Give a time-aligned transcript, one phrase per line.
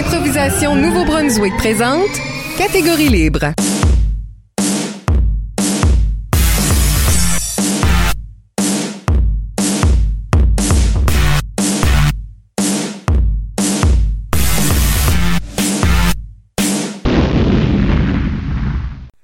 [0.00, 2.08] Improvisation Nouveau-Brunswick présente
[2.56, 3.52] Catégorie libre.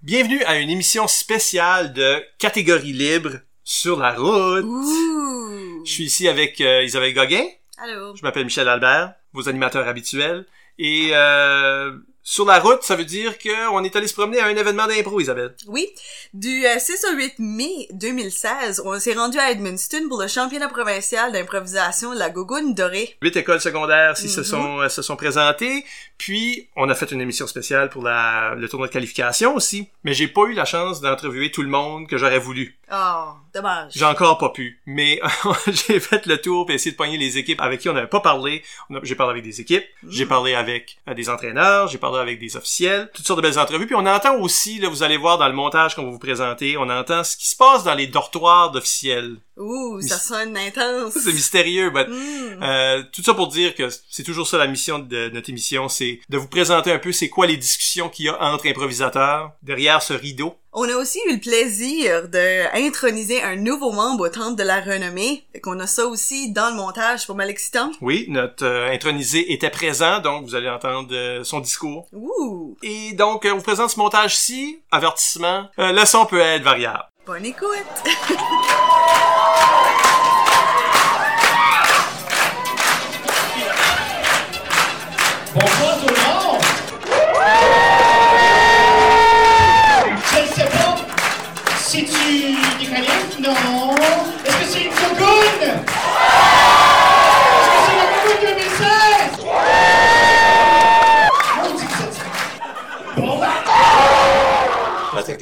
[0.03, 3.31] Bienvenue à une émission spéciale de Catégorie libre
[3.65, 4.63] sur la route.
[4.67, 5.85] Ouh!
[5.87, 7.47] Je suis ici avec euh, Isabelle Gauguin.
[7.79, 8.15] Allô?
[8.15, 10.45] Je m'appelle Michel Albert, vos animateurs habituels.
[10.79, 14.57] Et euh, sur la route, ça veut dire qu'on est allé se promener à un
[14.57, 15.55] événement d'impro, Isabelle.
[15.69, 15.89] Oui,
[16.35, 20.69] du euh, 6 au 8 mai 2016, on s'est rendu à Edmundston pour le championnat
[20.69, 23.17] provincial d'improvisation de la Gogoune dorée.
[23.23, 24.45] Huit écoles secondaires s'y se Mhm.
[24.47, 25.85] sont euh, se sont présentées.
[26.19, 29.89] Puis on a fait une émission spéciale pour la, le tournoi de qualification aussi.
[30.05, 32.79] Mais j'ai pas eu la chance d'entrevue tout le monde que j'aurais voulu.
[32.93, 33.93] Oh, dommage.
[33.95, 34.81] J'ai encore pas pu.
[34.87, 35.21] Mais
[35.67, 38.21] j'ai fait le tour pour essayer de pogner les équipes avec qui on n'avait pas
[38.21, 38.63] parlé.
[39.03, 42.57] J'ai parlé avec des équipes, j'ai parlé avec euh, des entraîneurs, j'ai parlé avec des
[42.57, 43.87] officiels, toutes sortes de belles entrevues.
[43.87, 46.77] Puis on entend aussi, là, vous allez voir dans le montage qu'on va vous présenter,
[46.77, 49.37] on entend ce qui se passe dans les dortoirs d'officiels.
[49.57, 51.15] Ouh, ça sonne intense.
[51.25, 52.63] C'est mystérieux, but Mm.
[52.63, 56.06] euh, tout ça pour dire que c'est toujours ça la mission de notre émission, c'est
[56.29, 60.03] de vous présenter un peu c'est quoi les discussions qu'il y a entre improvisateurs derrière
[60.03, 60.55] ce rideau.
[60.79, 64.81] On a aussi eu le plaisir de introniser un nouveau membre au Temple de la
[64.81, 65.45] Renommée.
[65.53, 67.91] Fait qu'on a ça aussi dans le montage, c'est pas mal excitant.
[68.03, 72.07] Oui, notre euh, intronisé était présent, donc vous allez entendre euh, son discours.
[72.13, 74.81] Ouh, Et donc, euh, on vous présente ce montage-ci.
[74.91, 77.05] Avertissement, le son peut être variable.
[77.27, 77.69] bonne écoute.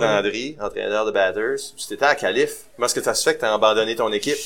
[0.04, 1.56] Landry, entraîneur de Batters.
[1.76, 2.50] Tu t'étais à Calif.
[2.76, 4.36] Comment est-ce que ça se fait que t'as abandonné ton équipe?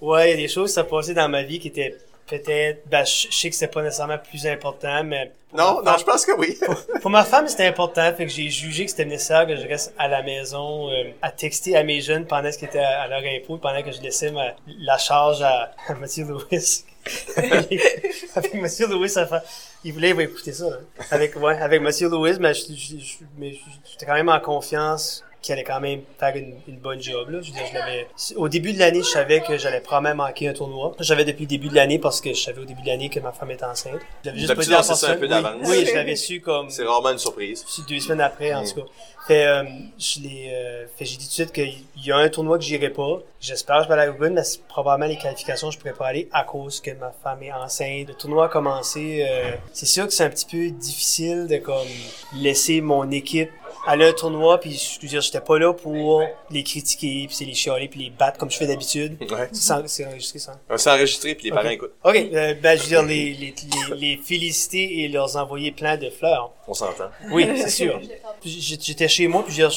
[0.00, 1.96] Ouais, il y a des choses qui sont passées dans ma vie qui étaient
[2.26, 6.26] peut-être, ben, je sais que c'était pas nécessairement plus important, mais Non, non, je pense
[6.26, 6.58] que oui.
[7.00, 9.94] pour ma femme, c'était important, fait que j'ai jugé que c'était nécessaire que je reste
[9.96, 13.08] à la maison euh, à texter à mes jeunes pendant ce qui était à, à
[13.08, 16.84] leur impôt, pendant que je laissais ma, la charge à, à Mathieu Lewis.
[17.36, 19.42] avec Mathieu Lewis, ça fait,
[19.86, 20.66] il voulait écouter ça.
[21.10, 23.16] Avec ouais, avec Mathieu Lewis, mais je- je-
[23.90, 27.40] j'étais quand même en confiance qu'il allait quand même faire une, une bonne job là.
[27.40, 28.06] Je veux dire, je l'avais.
[28.36, 30.94] Au début de l'année, je savais que j'allais probablement manquer un tournoi.
[31.00, 33.20] J'avais depuis le début de l'année parce que je savais au début de l'année que
[33.20, 34.00] ma femme était enceinte.
[34.24, 35.62] J'avais juste pas dit ça un peu Oui, d'avance.
[35.66, 37.64] Oui, je l'avais su comme C'est rarement une surprise.
[37.88, 38.66] deux semaines après, en Mm.
[38.68, 38.86] tout cas.
[39.26, 39.64] Fait, euh,
[39.98, 41.74] je l'ai, euh, fait, j'ai dit tout de suite qu'il
[42.04, 43.18] y a un tournoi que j'irai pas.
[43.40, 46.06] J'espère que je vais aller à Gogun, mais c'est probablement les qualifications, je pourrais pas
[46.06, 48.06] aller à cause que ma femme est enceinte.
[48.06, 51.88] Le tournoi a commencé, euh, c'est sûr que c'est un petit peu difficile de, comme,
[52.36, 53.50] laisser mon équipe
[53.86, 57.36] aller à un tournoi, puis je veux dire, j'étais pas là pour les critiquer, puis
[57.36, 59.16] c'est les chialer, puis les battre comme je fais d'habitude.
[59.36, 59.48] Ouais.
[59.52, 60.58] C'est en- c'est enregistré, ça?
[60.76, 61.92] C'est enregistré puis les parents écoutent.
[62.04, 63.54] Ok, euh, ben, je veux dire, les, les,
[63.90, 66.52] les, les féliciter et leur envoyer plein de fleurs.
[66.68, 67.10] On s'entend.
[67.30, 68.00] Oui, c'est sûr.
[68.44, 69.68] J'étais chez moi, puis j'ai-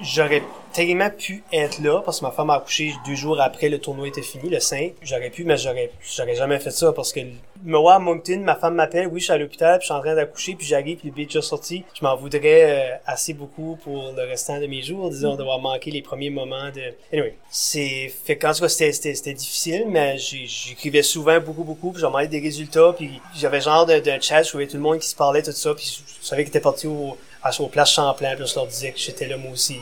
[0.00, 3.78] j'aurais tellement pu être là, parce que ma femme a accouché deux jours après le
[3.78, 4.94] tournoi était fini, le 5.
[5.02, 7.20] J'aurais pu, mais j'aurais j'aurais jamais fait ça, parce que
[7.64, 9.94] me voir à Moncton, ma femme m'appelle, oui, je suis à l'hôpital, puis je suis
[9.94, 11.84] en train d'accoucher, puis j'arrive, puis le bébé est déjà sorti.
[11.94, 15.90] Je m'en voudrais euh, assez beaucoup pour le restant de mes jours, disons, d'avoir manqué
[15.90, 16.82] les premiers moments de...
[17.12, 18.12] Anyway, c'est...
[18.24, 22.40] Fait qu'en tout cas, c'était- difficile, mais j'écrivais souvent beaucoup, beaucoup, puis j'en demandais des
[22.40, 25.42] résultats, puis j'avais genre de, de chat, je voyais tout le monde qui se parlait,
[25.42, 28.54] tout ça, puis je savais qu'ils étaient partis au, à, aux places Champlain, puis je
[28.54, 29.76] leur disais que j'étais là moi aussi.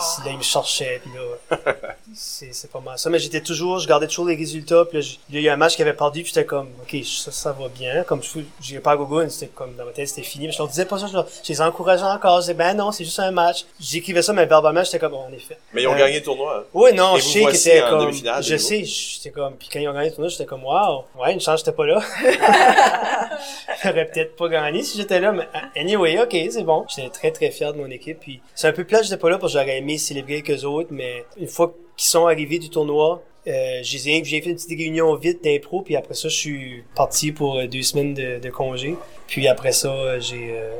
[0.00, 1.74] Si là, ils me cherchaient, puis là,
[2.14, 3.10] c'est c'est pas mal ça.
[3.10, 5.56] Mais j'étais toujours, je gardais toujours les résultats, puis là, il y a eu un
[5.56, 8.02] match qui avait perdu, puis j'étais comme, ok, ça, ça va bien.
[8.04, 10.46] Comme je j'irais pas à Gogo, c'était comme, dans ma tête, c'était fini.
[10.46, 12.36] Mais je leur disais pas ça, je, leur- je les encourageais encore.
[12.36, 13.64] Je disais, ben non, c'est juste un match.
[13.80, 15.58] J'écrivais ça, mais verbalement, j'étais comme, bon, en effet.
[15.72, 16.58] Mais ils ont Euh, gagné le tournoi.
[16.60, 16.64] hein.
[16.72, 18.12] Oui, non, Et je sais qu'ils étaient en comme,
[18.42, 21.32] je sais, j'étais comme, puis quand ils ont gagné le tournoi, j'étais comme, waouh, ouais,
[21.34, 22.00] une chance, j'étais pas là.
[23.82, 25.46] J'aurais peut-être pas gagné si j'étais là, mais
[25.76, 26.86] anyway, ok, c'est bon.
[26.94, 29.38] J'étais très très fier de mon équipe, puis c'est un peu plat, j'étais pas là
[29.38, 33.22] parce que j'aurais aimé célébrer eux autres, mais une fois qu'ils sont arrivés du tournoi,
[33.46, 37.58] euh, j'ai fait une petite réunion vite d'impro, puis après ça, je suis parti pour
[37.58, 38.96] euh, deux semaines de, de congé.
[39.26, 40.72] Puis après ça, euh, j'ai, euh,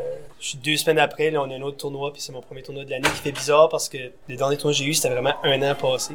[0.62, 2.90] deux semaines après, là, on a un autre tournoi, puis c'est mon premier tournoi de
[2.90, 3.98] l'année qui fait bizarre parce que
[4.28, 6.14] les derniers tournois que j'ai eu, c'était vraiment un an passé.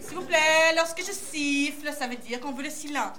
[0.00, 3.16] S'il vous plaît, lorsque je siffle, ça veut dire qu'on veut le silence.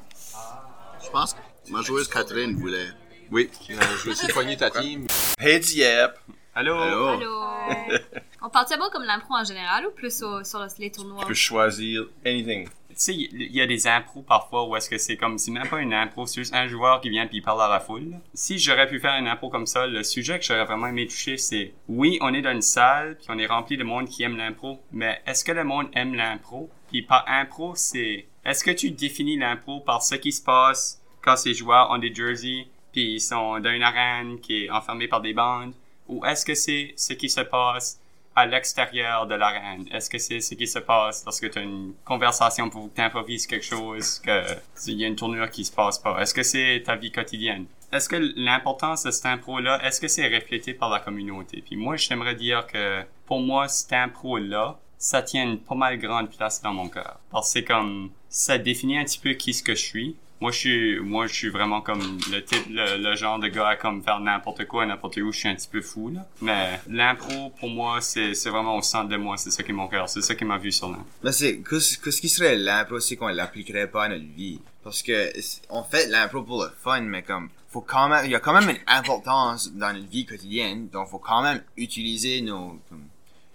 [1.03, 2.87] Je pense que ma joueuse Catherine voulait.
[3.31, 3.49] Oui.
[3.69, 5.05] Euh, je vais essayer de pogner ta team.
[5.39, 6.11] Hey Diep.
[6.57, 6.73] Allô?
[6.75, 7.07] Allô?
[7.07, 7.41] Allô?
[8.41, 11.21] On parle d'abord comme l'impro en général ou plus au- sur les tournois?
[11.21, 12.67] Tu peux choisir anything.
[12.95, 15.79] sais, il y a des impros parfois où est-ce que c'est comme, c'est même pas
[15.79, 18.19] une impro, c'est juste un joueur qui vient puis il parle à la foule.
[18.33, 21.37] Si j'aurais pu faire une impro comme ça, le sujet que j'aurais vraiment aimé toucher,
[21.37, 24.35] c'est, oui, on est dans une salle puis on est rempli de monde qui aime
[24.35, 26.71] l'impro, mais est-ce que le monde aime l'impro?
[26.89, 31.35] Puis par impro, c'est, est-ce que tu définis l'impro par ce qui se passe quand
[31.35, 35.21] ces joueurs ont des jerseys puis ils sont dans une arène qui est enfermée par
[35.21, 35.73] des bandes?
[36.07, 37.99] Ou est-ce que c'est ce qui se passe
[38.35, 39.87] à l'extérieur de l'arène?
[39.91, 43.01] Est-ce que c'est ce qui se passe lorsque tu as une conversation pour que tu
[43.01, 44.43] improvises quelque chose, que
[44.87, 46.21] il y a une tournure qui se passe pas?
[46.21, 47.65] Est-ce que c'est ta vie quotidienne?
[47.91, 51.63] Est-ce que l'importance de cette impro-là, est-ce que c'est reflété par la communauté?
[51.65, 56.29] Puis moi, j'aimerais dire que pour moi, cette impro-là, ça tient une pas mal grande
[56.29, 57.19] place dans mon cœur.
[57.31, 60.15] Parce que c'est comme, ça définit un petit peu qui ce que je suis.
[60.39, 63.69] Moi, je suis, moi, je suis vraiment comme le type, le, le genre de gars
[63.69, 65.31] à comme faire n'importe quoi, n'importe où.
[65.31, 66.27] Je suis un petit peu fou, là.
[66.41, 69.37] Mais l'impro, pour moi, c'est, c'est vraiment au centre de moi.
[69.37, 70.07] C'est ça qui est mon cœur.
[70.09, 71.05] C'est ça qui m'a vu sur l'impro.
[71.23, 74.59] Ben c'est que, ce que qui serait l'impro, c'est qu'on l'appliquerait pas à notre vie?
[74.83, 75.31] Parce que
[75.69, 78.53] on fait l'impro pour le fun, mais comme faut quand même, il y a quand
[78.53, 83.03] même une importance dans notre vie quotidienne, donc faut quand même utiliser nos comme,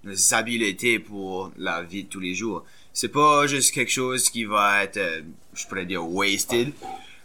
[0.05, 2.65] nos habiletés pour la vie de tous les jours.
[2.93, 5.23] C'est pas juste quelque chose qui va être, euh,
[5.55, 6.73] je pourrais dire wasted.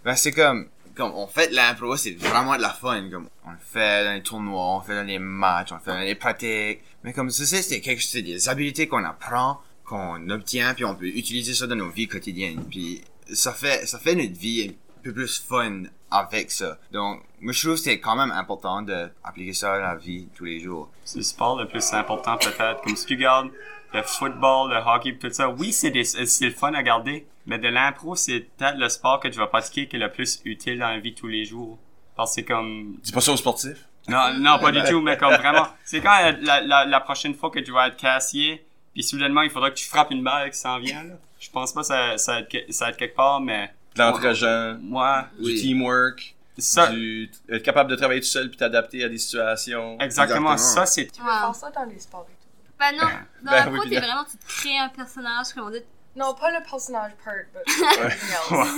[0.05, 3.09] Ben c'est comme comme on fait l'impro, c'est vraiment de la fun.
[3.11, 5.99] Comme on le fait dans les tournois, on fait dans les matchs, on fait dans
[5.99, 6.79] les pratiques.
[7.03, 11.07] Mais comme ça, c'est quelque c'est des habiletés qu'on apprend, qu'on obtient, puis on peut
[11.07, 12.63] utiliser ça dans nos vies quotidiennes.
[12.69, 13.01] Puis
[13.31, 14.75] ça fait ça fait notre vie
[15.07, 16.77] peu plus fun avec ça.
[16.91, 20.45] Donc moi je trouve que c'est quand même important d'appliquer ça à la vie tous
[20.45, 20.89] les jours.
[21.03, 22.81] C'est le sport le plus important peut-être.
[22.81, 23.49] Comme si tu regardes
[23.93, 25.49] le football, le hockey, tout ça.
[25.49, 29.19] Oui, c'est des, c'est le fun à regarder, mais de l'impro, c'est peut-être le sport
[29.19, 31.45] que tu vas pratiquer qui est le plus utile dans la vie de tous les
[31.45, 31.77] jours.
[32.15, 32.97] Parce que c'est comme...
[33.01, 33.85] Dis pas ça aux sportifs.
[34.07, 35.67] Non, non, pas du tout, mais comme vraiment...
[35.83, 39.69] C'est quand la, la, prochaine fois que tu vas être cassier, puis soudainement, il faudra
[39.69, 41.13] que tu frappes une balle qui s'en vient, là.
[41.39, 43.71] Je pense pas que ça, ça, va être, que- ça va être quelque part, mais...
[43.97, 46.87] De l'entre-gens, Moi, du teamwork, ça...
[46.87, 49.97] du, être capable de travailler tout seul puis t'adapter à des situations.
[49.99, 51.07] Exactement, ça c'est...
[51.07, 52.47] Tu veux faire ça dans les sports et tout.
[52.79, 53.07] Ben non,
[53.43, 55.71] dans Ben la oui, pro, puis t'es vraiment, tu te crées un personnage, comme on
[55.71, 55.83] dit.
[56.17, 57.33] Non, pas le personnage part,
[58.01, 58.05] Ouais.
[58.07, 58.69] else.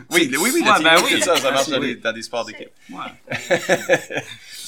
[0.10, 1.20] Oui, oui, oui, Ouais, ben oui.
[1.22, 1.88] ça, ça marche dans Oui.
[1.88, 2.70] des, dans des sports d'équipe.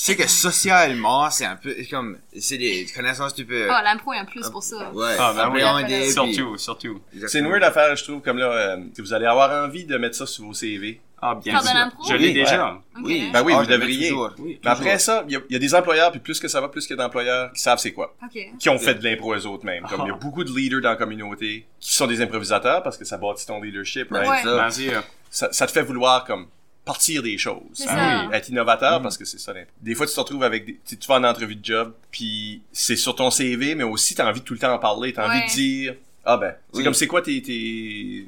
[0.02, 4.18] C'est que socialement, c'est un peu comme c'est des connaissances tu peux Oh, l'impro est
[4.18, 4.90] un plus pour ça.
[4.92, 6.10] ouais, Ah, ben oui.
[6.12, 7.00] Surtout, surtout.
[7.28, 9.98] C'est une weird affaire, je trouve, comme là, euh, si vous allez avoir envie de
[9.98, 11.00] mettre ça sur vos CV.
[11.22, 11.90] Ah, bien Faire sûr.
[12.08, 12.32] Je l'ai Oui.
[12.34, 12.78] déjà.
[13.02, 14.08] Oui, Ben oui, Ah, vous le mets devriez.
[14.08, 14.30] toujours.
[14.38, 16.60] Mais après ça, il y, a- il y a des employeurs, puis plus que ça
[16.60, 18.14] va, plus qu'il y a d'employeurs qui savent c'est quoi.
[18.24, 18.38] Ok.
[18.58, 19.84] Qui ont fait de l'impro eux autres même.
[19.84, 22.96] Comme il y a beaucoup de leaders dans la communauté qui sont des improvisateurs parce
[22.96, 24.28] que ça bâtit ton leadership, right?
[24.28, 24.42] Ouais.
[24.42, 24.70] ça.
[24.70, 25.02] Sûr.
[25.30, 26.46] ça, ça te fait vouloir comme
[26.84, 27.84] partir des choses.
[27.86, 28.26] Ah ça.
[28.30, 29.52] oui, Être innovateur parce que c'est ça.
[29.52, 29.70] l'impro.
[29.82, 32.62] Des fois, tu te retrouves avec des, tu tu vas en entrevue de job, puis
[32.72, 35.26] c'est sur ton CV, mais aussi t'as envie de tout le temps en parler, t'as
[35.28, 35.46] envie Ouais.
[35.46, 35.94] de dire.
[36.24, 36.84] Ah ben, c'est Oui.
[36.84, 37.42] comme c'est quoi tes,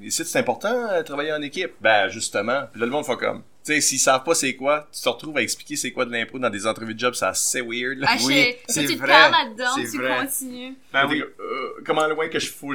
[0.08, 1.72] c'est important euh, travailler en équipe?
[1.80, 3.42] Ben justement, puis là le monde fait comme.
[3.64, 6.10] Tu sais, s'ils savent pas c'est quoi, tu te retrouves à expliquer c'est quoi de
[6.10, 7.96] l'impro dans des entrevues de job, c'est assez weird.
[7.98, 8.08] Là.
[8.10, 10.16] Ah, Oui, c'est tu te perds là-dedans, tu vrai.
[10.18, 10.74] continues.
[10.92, 11.22] Ben oui.
[11.22, 12.74] euh, comment loin que je fous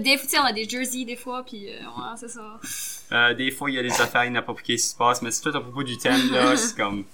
[0.00, 2.58] des fois, on a des jerseys des fois, puis euh, ouais, c'est ça.
[3.12, 5.56] Euh, des fois, il y a des affaires inappropriées qui se passent, mais c'est tout
[5.56, 6.56] à propos du thème, là.
[6.56, 7.04] C'est comme...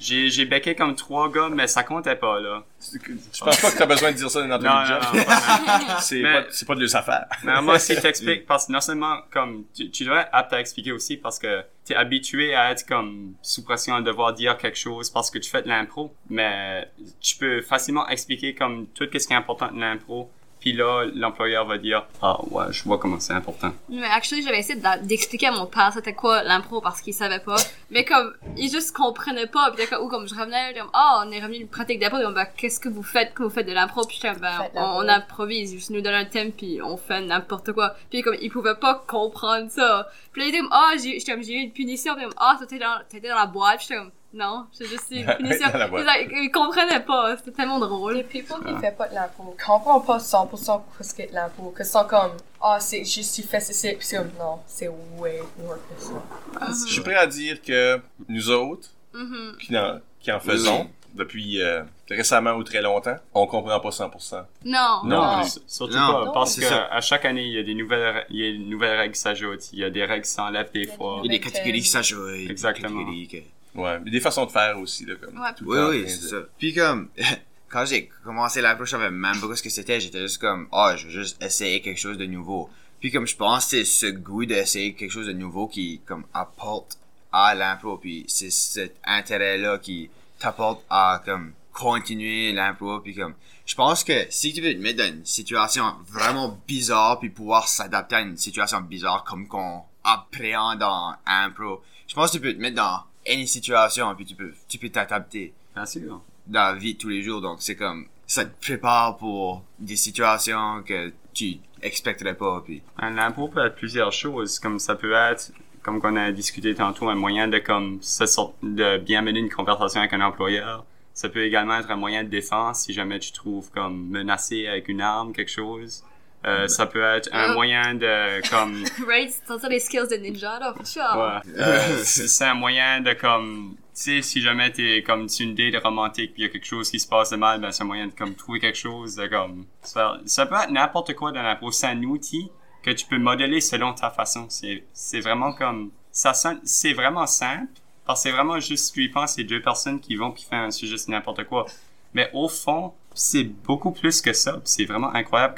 [0.00, 2.64] J'ai, j'ai becqué comme trois gars, mais ça comptait pas, là.
[2.92, 4.98] Je pense pas que t'as besoin de dire ça dans une Non, job?
[5.12, 7.26] non, C'est Mais- pas, c'est pas de leurs affaires.
[7.44, 10.60] Mais moi, si t'expliques, parce que non seulement, comme, tu, tu dois être apte à
[10.60, 14.78] expliquer aussi parce que t'es habitué à être comme sous pression à devoir dire quelque
[14.78, 19.26] chose parce que tu fais de l'impro, mais tu peux facilement expliquer comme tout ce
[19.26, 23.18] qui est important de l'impro, puis là, l'employeur va dire, ah ouais, je vois comment
[23.18, 23.72] c'est important.
[23.88, 27.56] Mais actually, j'avais essayé d'expliquer à mon père c'était quoi l'impro parce qu'il savait pas.
[27.90, 29.72] Mais comme, il juste comprenait pas.
[29.74, 32.18] Puis ou comme je revenais, comme, oh, on est revenu d'une pratique d'impro.
[32.32, 33.32] Ben, qu'est-ce que vous faites?
[33.34, 34.04] Quand vous faites de l'impro?
[34.06, 35.72] Puis j'étais comme, ben, on, improvise.
[35.72, 37.94] Juste nous donne un thème puis on fait n'importe quoi.
[38.10, 40.08] Puis comme, il pouvait pas comprendre ça.
[40.32, 42.14] Puis là, il était comme, oh, j'ai, j'étais comme, j'ai eu une punition.
[42.14, 43.78] Puis comme, oh, t'étais dans, t'étais dans la boîte.
[43.78, 45.68] Puis j'étais comme, non, j'ai juste une punition.
[45.70, 46.04] Dans la boîte.
[46.04, 47.36] Puis là, il comprenait pas.
[47.36, 48.14] C'était tellement drôle.
[48.14, 51.70] Les people qui font pas de l'impro comprennent pas 100% ce qu'est de l'impro.
[51.70, 55.42] Que sont comme, ah, c'est juste tu fais ceci, puis c'est comme, non, c'est way
[55.58, 56.66] more que ça.
[56.86, 59.56] Je suis prêt à dire que nous autres, Mhm.
[59.60, 64.44] qui en, qui en faisons depuis euh, récemment ou très longtemps, on comprend pas 100%.
[64.64, 65.00] Non.
[65.02, 66.12] Non, Non, surtout Non.
[66.12, 66.84] pas, Non, parce c'est que ça.
[66.84, 69.20] à chaque année, il y a des nouvelles, il y a des nouvelles règles qui
[69.20, 71.20] s'ajoutent, il y a des règles qui s'enlèvent des fois.
[71.24, 72.30] Il y a des catégories qui s'ajoutent.
[72.30, 72.88] des Exactement.
[73.00, 73.36] catégories que-
[73.74, 75.38] Ouais, mais des façons de faire aussi, là, comme.
[75.40, 75.54] Ouais.
[75.56, 76.36] tout Oui, oui, c'est de- ça.
[76.58, 77.08] Puis comme,
[77.68, 80.00] quand j'ai commencé l'approche, je savais même pas ce que c'était.
[80.00, 82.68] J'étais juste comme, ah, je veux juste essayer quelque chose de nouveau.
[83.00, 86.98] Puis comme je pense, c'est ce goût d'essayer quelque chose de nouveau qui, comme, apporte
[87.32, 87.96] à l'impro.
[87.96, 93.34] Puis c'est cet intérêt-là qui t'apporte à, comme, continuer l'impro puis comme
[93.64, 97.68] je pense que si tu veux te mettre dans une situation vraiment bizarre puis pouvoir
[97.68, 102.52] s'adapter à une situation bizarre comme qu'on appréhende en impro je pense que tu peux
[102.52, 106.20] te mettre dans any situation puis tu peux tu peux t'adapter Bien sûr.
[106.46, 109.96] dans la vie de tous les jours donc c'est comme ça te prépare pour des
[109.96, 115.12] situations que tu expecterais pas puis Un impôt peut être plusieurs choses, comme ça peut
[115.14, 115.50] être,
[115.82, 119.50] comme qu'on a discuté tantôt, un moyen de comme se sort- de bien mener une
[119.50, 120.84] conversation avec un employeur.
[121.14, 124.66] Ça peut également être un moyen de défense si jamais tu te trouves comme menacé
[124.68, 126.04] avec une arme, quelque chose.
[126.46, 127.54] Euh, ça peut être un Euh.
[127.54, 129.30] moyen de comme Right?
[129.46, 131.02] C'est ça les skills de ninja, là, sure.
[131.02, 131.52] Ouais.
[131.58, 135.82] Euh, c'est un moyen de comme tu sais si jamais t'es comme tu une date
[135.82, 137.86] romantique puis il y a quelque chose qui se passe de mal ben c'est un
[137.86, 141.70] moyen de comme trouver quelque chose de comme ça peut être n'importe quoi dans l'impro
[141.72, 142.50] c'est un outil
[142.82, 146.32] que tu peux modeler selon ta façon c'est c'est vraiment comme ça
[146.64, 147.66] c'est vraiment simple
[148.06, 150.60] parce que c'est vraiment juste tu y penses c'est deux personnes qui vont puis faire
[150.60, 151.66] un sujet c'est n'importe quoi
[152.14, 155.54] mais au fond c'est beaucoup plus que ça c'est vraiment incroyable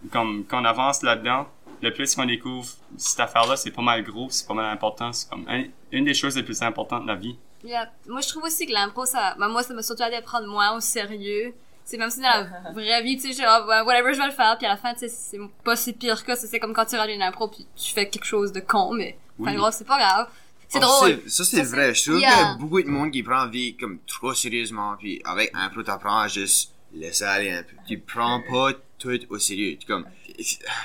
[0.00, 1.46] comme comme qu'on avance là-dedans
[1.82, 2.66] le plus qu'on découvre
[2.98, 5.12] cette affaire-là, c'est pas mal gros, c'est pas mal important.
[5.12, 7.36] C'est comme un- une des choses les plus importantes de la vie.
[7.64, 7.90] Yeah.
[8.06, 10.46] Moi, je trouve aussi que l'impro, ça, ben, moi, ça m'a surtout aidé à prendre
[10.46, 11.54] moins au sérieux.
[11.84, 12.28] C'est même si dans
[12.64, 14.76] la vraie vie, tu sais, genre, ben, whatever, je vais le faire, puis à la
[14.76, 16.46] fin, tu sais, c'est pas si pire que ça.
[16.46, 19.18] C'est comme quand tu regardes une impro, puis tu fais quelque chose de con, mais,
[19.40, 19.56] enfin, Oui.
[19.56, 20.28] gros, c'est pas grave.
[20.68, 21.20] C'est Ah, drôle.
[21.26, 21.94] Ça, c'est vrai.
[21.94, 22.30] Je trouve Yeah.
[22.30, 25.50] qu'il y a beaucoup de monde qui prend la vie comme trop sérieusement, puis avec
[25.54, 27.74] un peu, t'apprends à juste laisser aller un peu.
[27.88, 29.76] Tu prends pas tout au sérieux.
[29.80, 30.04] Tu, comme,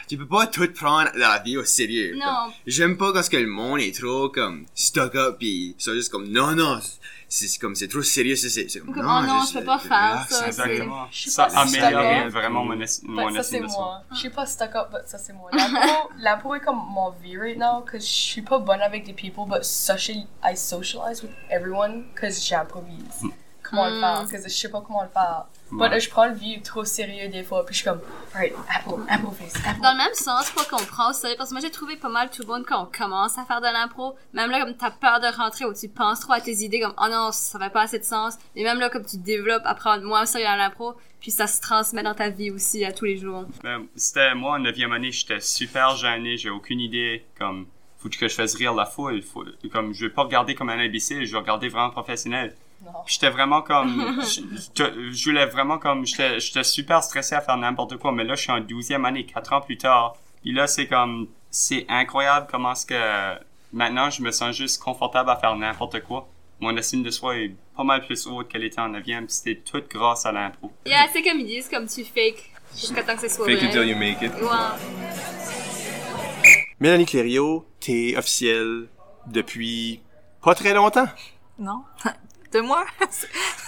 [0.07, 2.15] tu peux pas tout prendre dans la vie au sérieux.
[2.15, 2.25] Non.
[2.25, 5.93] Comme, J'aime pas quand que le monde est trop comme stuck up, puis ils sont
[5.93, 6.79] juste comme non, non,
[7.27, 9.53] c'est c'est comme c'est trop sérieux, c'est c'est- c'est comme Comme, non, oh non, juste,
[9.53, 10.47] je peux pas faire relax, ça.
[10.47, 11.07] Exactement.
[11.11, 14.01] Je Ça améliore vraiment mon, es- mon But ça, c'est moi.
[14.11, 15.49] Je suis pas stuck up, but ça, c'est moi.
[16.19, 19.45] L'impro, est comme mon vie right now, cause je suis pas bonne avec des people,
[19.47, 23.23] but social, I socialize with everyone, cause j'improvise.
[23.63, 23.99] Comment le Mm.
[24.01, 25.45] faire, cause je sais pas comment le faire.
[25.71, 25.89] Ouais.
[25.89, 28.01] But je prends le vie trop sérieux des fois, puis je suis comme,
[28.33, 29.81] alright, impro, impro face, impro.
[29.81, 32.09] Dans le même sens, pas qu'on prend au sérieux, parce que moi j'ai trouvé pas
[32.09, 34.15] mal tout le monde quand on commence à faire de l'impro.
[34.33, 36.93] Même là, comme t'as peur de rentrer ou tu penses trop à tes idées, comme
[36.97, 38.35] oh non, ça fait pas assez de sens.
[38.55, 41.59] Et même là, comme tu développes à prendre moins sérieux à l'impro, puis ça se
[41.59, 43.45] transmet dans ta vie aussi à tous les jours.
[43.63, 47.65] Ben, C'était moi en neuvième année, j'étais super gêné, j'ai aucune idée comme
[47.97, 50.77] faut que je fasse rire la foule, faut, comme je vais pas regarder comme un
[50.77, 52.55] imbécile, je vais regarder vraiment professionnel.
[52.83, 52.91] Non.
[53.07, 58.23] J'étais vraiment comme je, voulais vraiment comme j'étais super stressé à faire n'importe quoi, mais
[58.23, 60.15] là je suis en douzième année, quatre ans plus tard.
[60.41, 63.39] Puis là c'est comme c'est incroyable comment est-ce que
[63.73, 66.27] maintenant je me sens juste confortable à faire n'importe quoi.
[66.59, 69.61] Mon estime de soi est pas mal plus haute qu'elle était en neuvième, puis c'était
[69.61, 70.71] tout grâce à l'impro.
[70.85, 73.67] Yeah, c'est comme ils disent, comme tu fake jusqu'à temps que ce soit Fake vrai.
[73.67, 74.31] it till you make it.
[74.41, 74.49] Ouais.
[76.79, 78.87] Mélanie Clériot, t'es officielle
[79.27, 80.01] depuis
[80.41, 81.07] pas très longtemps.
[81.57, 81.83] Non?
[82.55, 82.85] Deux mois?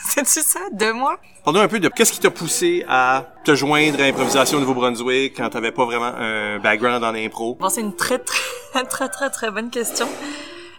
[0.06, 0.62] C'est-tu ça?
[0.72, 1.20] Deux mois?
[1.44, 5.50] Parle-nous un peu de qu'est-ce qui t'a poussé à te joindre à Improvisation Nouveau-Brunswick quand
[5.50, 7.56] t'avais pas vraiment un background en impro?
[7.56, 10.08] Bon, c'est une très, très, très, très, très bonne question.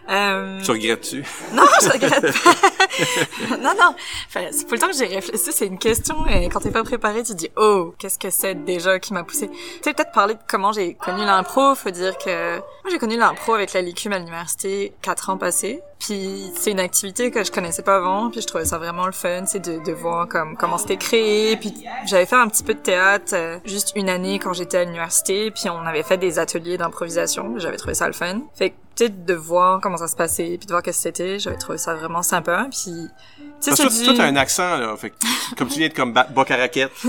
[0.09, 0.59] Euh...
[0.59, 1.23] Tu regrettes-tu?
[1.53, 2.78] Non, je regrette pas.
[3.61, 3.95] non, non.
[4.27, 5.51] Enfin, c'est tout le temps que j'ai réfléchi.
[5.51, 8.99] C'est une question et quand t'es pas préparé, tu dis oh, qu'est-ce que c'est déjà
[8.99, 9.47] qui m'a poussé?
[9.49, 11.75] Tu sais peut-être parler de comment j'ai connu l'impro.
[11.75, 15.81] Faut dire que moi j'ai connu l'impro avec la LICUM à l'université quatre ans passés.
[15.99, 18.29] Puis c'est une activité que je connaissais pas avant.
[18.29, 21.57] Puis je trouvais ça vraiment le fun, c'est de, de voir comme comment c'était créé.
[21.57, 21.73] Puis
[22.05, 25.51] j'avais fait un petit peu de théâtre euh, juste une année quand j'étais à l'université.
[25.51, 27.55] Puis on avait fait des ateliers d'improvisation.
[27.57, 28.41] J'avais trouvé ça le fun.
[28.55, 31.03] Fait que tu sais de voir comment ça se passait puis de voir qu'est-ce que
[31.03, 34.77] c'était j'avais trouvé ça vraiment sympa puis tu sais Parce que toi, t'as un accent,
[34.77, 34.95] là.
[34.97, 35.15] Fait que,
[35.57, 36.91] comme tu viens de comme Bocaraquette.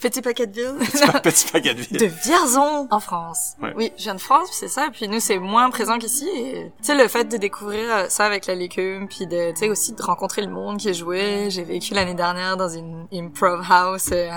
[0.00, 0.74] petit paquet de ville
[1.22, 2.06] petit paquet de.
[2.24, 3.72] Vierzon en France Ouais.
[3.76, 6.72] oui je viens de France puis c'est ça puis nous c'est moins présent qu'ici et
[6.78, 9.92] tu sais le fait de découvrir ça avec la légume puis de tu sais aussi
[9.92, 14.30] de rencontrer le monde qui jouait j'ai vécu l'année dernière dans une improv house euh,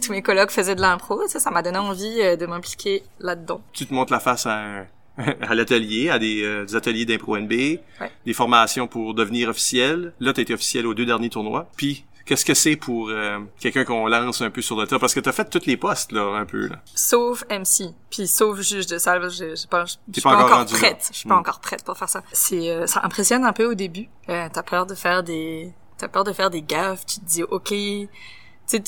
[0.00, 3.60] tous mes colocs faisaient de l'impro sais ça m'a donné envie euh, de m'impliquer là-dedans
[3.72, 4.86] Tu te montes la face à, un-
[5.42, 8.10] à l'atelier, à des, euh, des ateliers d'impro NB, Ouais.
[8.26, 10.12] des formations pour devenir officiel.
[10.20, 11.68] Là, t'as été officiel aux deux derniers tournois.
[11.76, 14.98] Puis, qu'est-ce que c'est pour euh, quelqu'un qu'on lance un peu sur le tas?
[14.98, 16.82] Parce que t'as fait tous les postes, là, un peu, là.
[16.94, 19.84] sauf MC puis sauf juge de salle pas je suis pas
[20.22, 20.64] pas, encore encore là.
[20.78, 21.38] prête je suis pas Mm.
[21.38, 24.62] encore prête pour faire ça c'est euh, ça impressionne un peu au début euh, t'as
[24.62, 28.08] peur de faire des t'as peur de faire des gaffes tu te dis ok tu
[28.08, 28.08] tu-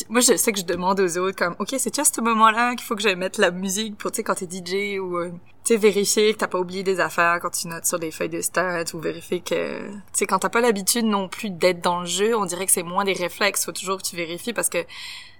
[0.09, 2.75] moi je sais que je demande aux autres comme ok c'est à ce moment là
[2.75, 5.31] qu'il faut que j'aille mettre la musique pour tu sais quand t'es DJ ou euh,
[5.65, 8.29] tu sais vérifier que t'as pas oublié des affaires quand tu notes sur des feuilles
[8.31, 12.01] de stats ou vérifier que tu sais quand t'as pas l'habitude non plus d'être dans
[12.01, 14.69] le jeu on dirait que c'est moins des réflexes faut toujours que tu vérifies parce
[14.69, 14.85] que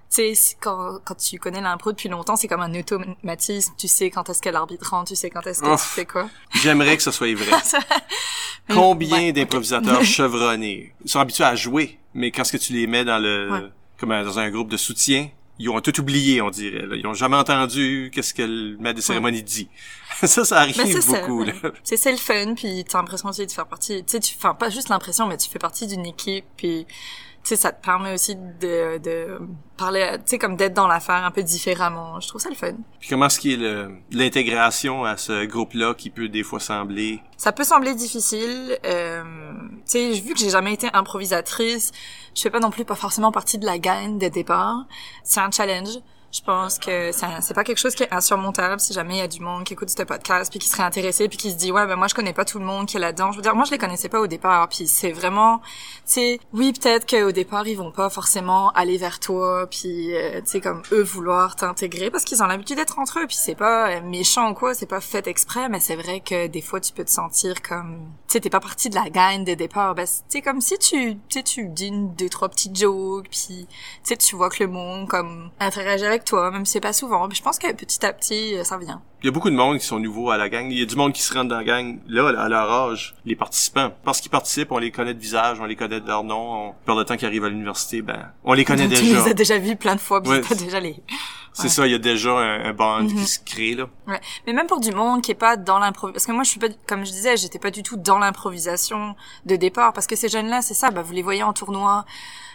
[0.09, 3.73] tu sais, quand, quand tu connais l'impro depuis longtemps, c'est comme un automatisme.
[3.77, 5.81] Tu sais quand est-ce que l'arbitre rentre, tu sais quand est-ce que Ouf.
[5.81, 6.29] tu fais quoi.
[6.53, 7.51] J'aimerais que ce soit vrai.
[8.69, 10.93] Combien d'improvisateurs chevronnés?
[11.05, 13.69] Sont habitués à jouer, mais quand ce que tu les mets dans le, Ouais.
[13.99, 16.85] Comme dans un groupe de soutien, ils ont tout oublié, on dirait.
[16.85, 16.95] là.
[16.95, 19.69] Ils ont jamais entendu qu'est-ce que le maître de cérémonie dit.
[20.23, 21.43] ça, ça arrive Ben, c'est ça, beaucoup.
[21.43, 21.53] là.
[21.83, 24.03] C'est c'est le fun, puis t'as l'impression aussi de faire partie.
[24.03, 26.85] Tu sais, tu, enfin pas juste l'impression, mais tu fais partie d'une équipe, puis
[27.43, 29.39] tu sais, ça te permet aussi de, de
[29.77, 32.19] parler, tu sais, comme d'être dans l'affaire un peu différemment.
[32.19, 32.73] Je trouve ça le fun.
[32.99, 37.21] Puis comment est-ce qu'il est l'intégration à ce groupe-là qui peut des fois sembler...
[37.37, 38.77] Ça peut sembler difficile.
[38.85, 39.23] Euh,
[39.77, 41.91] tu sais, vu que j'ai jamais été improvisatrice,
[42.37, 44.85] je fais pas non plus pas forcément partie de la gang de départ.
[45.23, 45.97] C'est un challenge.
[46.29, 49.29] Je pense que c'est pas quelque chose qui est insurmontable si jamais il y a
[49.29, 51.87] du monde qui écoute ce podcast puis qui serait intéressé puis qui se dit ouais
[51.87, 53.31] ben moi je connais pas tout le monde qui est là-dedans.
[53.31, 55.63] Je veux dire moi je les connaissais pas au départ puis c'est vraiment tu
[56.05, 60.47] sais oui peut-être qu'au départ ils vont pas forcément aller vers toi puis euh, tu
[60.47, 63.89] sais comme eux vouloir t'intégrer parce qu'ils ont l'habitude d'être entre eux puis c'est pas
[63.89, 66.91] euh, méchant ou quoi, c'est pas fait exprès mais c'est vrai que des fois tu
[66.91, 70.05] peux te sentir comme tu sais t'es pas partie de la gang de départ ben
[70.27, 74.17] c'est comme si tu tu tu dis une deux trois petites jokes puis tu sais
[74.17, 77.43] tu vois que le monde comme interagit toi même si c'est pas souvent puis je
[77.43, 79.85] pense que petit à petit euh, ça vient Il y a beaucoup de monde qui
[79.85, 80.67] sont nouveaux à la gang.
[80.69, 83.15] Il y a du monde qui se rentre dans la gang, là, à leur âge,
[83.25, 83.91] les participants.
[84.03, 86.67] Parce qu'ils participent, on les connaît de visage, on les connaît de leur nom.
[86.69, 89.23] On, par le temps qu'ils arrivent à l'université, ben, on les connaît tu déjà.
[89.23, 90.41] les as déjà vus plein de fois puis Ouais.
[90.41, 91.01] t'as déjà les
[91.53, 91.69] C'est Ouais.
[91.69, 93.15] ça, il y a déjà un, un bond Mhm.
[93.15, 93.85] qui se crée, là.
[94.07, 96.49] Ouais, mais même pour du monde qui est pas dans l'improvisation, parce que moi je
[96.51, 99.15] suis pas, comme je disais, j'étais pas du tout dans l'improvisation
[99.47, 102.05] de départ, parce que ces jeunes-là, c'est ça, bah vous les voyez en tournoi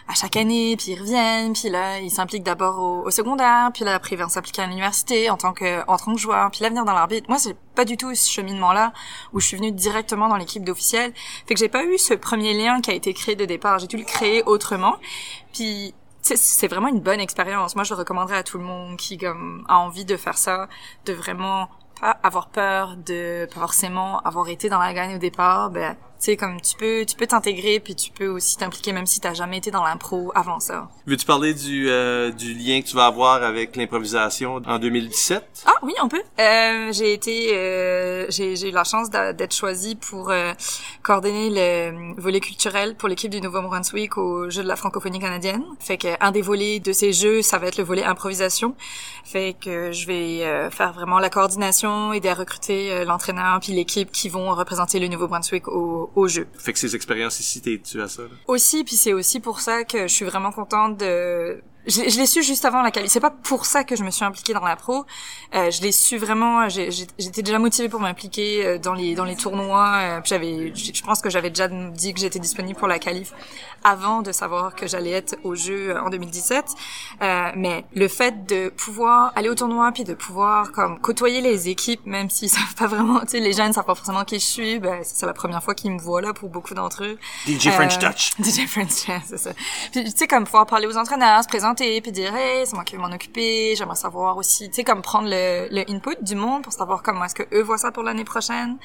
[0.07, 3.83] à chaque année, puis ils reviennent, puis là ils s'impliquent d'abord au, au secondaire, puis
[3.85, 6.61] là après ils vont s'impliquer à l'université en tant que en tant que joueur, puis
[6.63, 7.25] là venir dans l'arbitre.
[7.27, 8.93] Moi c'est pas du tout ce cheminement-là
[9.33, 11.11] où je suis venue directement dans l'équipe d'officiel,
[11.47, 13.79] fait que j'ai pas eu ce premier lien qui a été créé de départ.
[13.79, 14.95] J'ai dû le créer autrement,
[15.53, 17.75] puis c'est- vraiment une bonne expérience.
[17.75, 20.69] Moi, je recommanderais à tout le monde qui comme, a envie de faire ça,
[21.05, 21.67] de vraiment
[21.99, 25.69] pas avoir peur de pas forcément avoir été dans la gagne au départ.
[25.69, 29.19] Ben, sais, comme tu peux, tu peux t'intégrer puis tu peux aussi t'impliquer même si
[29.19, 30.89] t'as jamais été dans l'impro avant ça.
[31.05, 35.63] Veux-tu parler du, euh, du lien que tu vas avoir avec l'improvisation en 2017?
[35.65, 36.23] Ah oui, on peut.
[36.39, 40.53] Euh, j'ai été, euh, j'ai j'ai eu la chance d'être choisie pour euh,
[41.01, 45.63] coordonner le volet culturel pour l'équipe du Nouveau-Brunswick aux Jeux de la francophonie canadienne.
[45.79, 48.75] Fait que un des volets de ces jeux, ça va être le volet improvisation.
[49.23, 53.71] Fait que je vais euh, faire vraiment la coordination, aider à recruter euh, l'entraîneur puis
[53.71, 56.47] l'équipe qui vont représenter le Nouveau-Brunswick au, au jeu.
[56.57, 58.29] Fait que ces expériences ici, t'es-tu à ça, là?
[58.47, 61.61] Aussi, puis c'est aussi pour ça que je suis vraiment contente de...
[61.85, 63.11] Je, l'ai- je l'ai su juste avant la qualif.
[63.11, 65.05] C'est pas pour ça que je me suis impliquée dans la pro.
[65.53, 66.69] Euh, je l'ai su vraiment.
[66.69, 69.97] J'étais déjà motivée pour m'impliquer euh, dans les dans les tournois.
[70.01, 73.33] euh, j'avais, je pense que j'avais déjà dit que j'étais disponible pour la qualif
[73.83, 76.63] avant de savoir que j'allais être au jeu euh, en 2017.
[77.21, 81.67] Euh, mais le fait de pouvoir aller au tournoi puis de pouvoir comme côtoyer les
[81.67, 84.45] équipes, même s'ils savent pas vraiment, tu sais, les jeunes savent pas forcément qui je
[84.45, 84.79] suis.
[84.79, 87.17] Ben c'est la première fois qu'ils me voient là pour beaucoup d'entre eux.
[87.45, 88.31] DJ French Touch.
[88.39, 89.51] DJ French Touch, c'est ça.
[89.91, 92.83] Puis tu sais comme pouvoir parler aux entraîneurs, se présenter, puis dire hey c'est moi
[92.83, 93.75] qui vais m'en occuper.
[93.75, 97.25] J'aimerais savoir aussi, tu sais comme prendre le, le input du monde pour savoir comment
[97.25, 98.77] est-ce que eux voient ça pour l'année prochaine.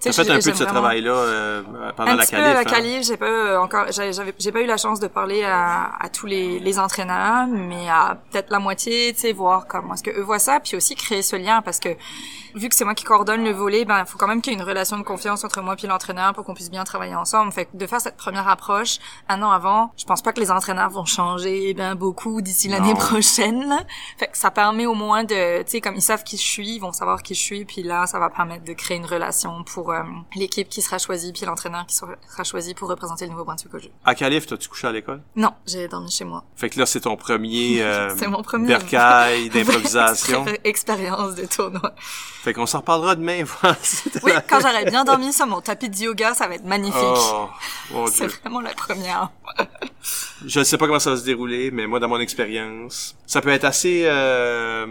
[0.00, 1.62] Tu sais, fait un peu de ce vraiment- travail-là euh,
[1.96, 3.00] pendant un la petit peu hein?
[3.02, 6.58] j'ai pas euh, encore, j'ai- pas eu la chance de parler à, à tous les,
[6.60, 10.38] les entraîneurs, mais à peut-être la moitié, tu sais, voir comment est-ce que eux voient
[10.38, 11.90] ça, puis aussi créer ce lien parce que
[12.54, 14.56] vu que c'est moi qui coordonne le volet, ben il faut quand même qu'il y
[14.56, 17.52] ait une relation de confiance entre moi puis l'entraîneur pour qu'on puisse bien travailler ensemble.
[17.52, 20.50] Fait que de faire cette première approche un an avant, je pense pas que les
[20.50, 23.68] entraîneurs vont changer ben beaucoup d'ici l'année prochaine.
[23.68, 23.80] là.
[24.18, 26.74] Fait que ça permet au moins de, tu sais, comme ils savent qui je suis,
[26.76, 29.64] ils vont savoir qui je suis, puis là ça va permettre de créer une relation
[29.64, 30.02] pour euh,
[30.34, 33.90] l'équipe qui sera choisie puis l'entraîneur qui sera choisi pour représenter le Nouveau-Brunswick au jeu.
[34.04, 35.22] À qualif, t'as-tu couché à l'école?
[35.34, 36.44] Non, j'ai dormi chez moi.
[36.56, 40.44] Fait que là, c'est ton premier, euh, C'est mon premier bercail d'improvisation.
[40.64, 41.94] expérience de tournoi.
[42.42, 43.44] Fait qu'on s'en reparlera demain,
[44.22, 46.94] Oui, quand j'aurai bien dormi sur mon tapis de yoga, ça va être magnifique.
[47.94, 49.30] Oh, C'est vraiment la première.
[50.44, 53.40] Je ne sais pas comment ça va se dérouler, mais moi, dans mon expérience, ça
[53.40, 54.02] peut être assez...
[54.04, 54.86] euh,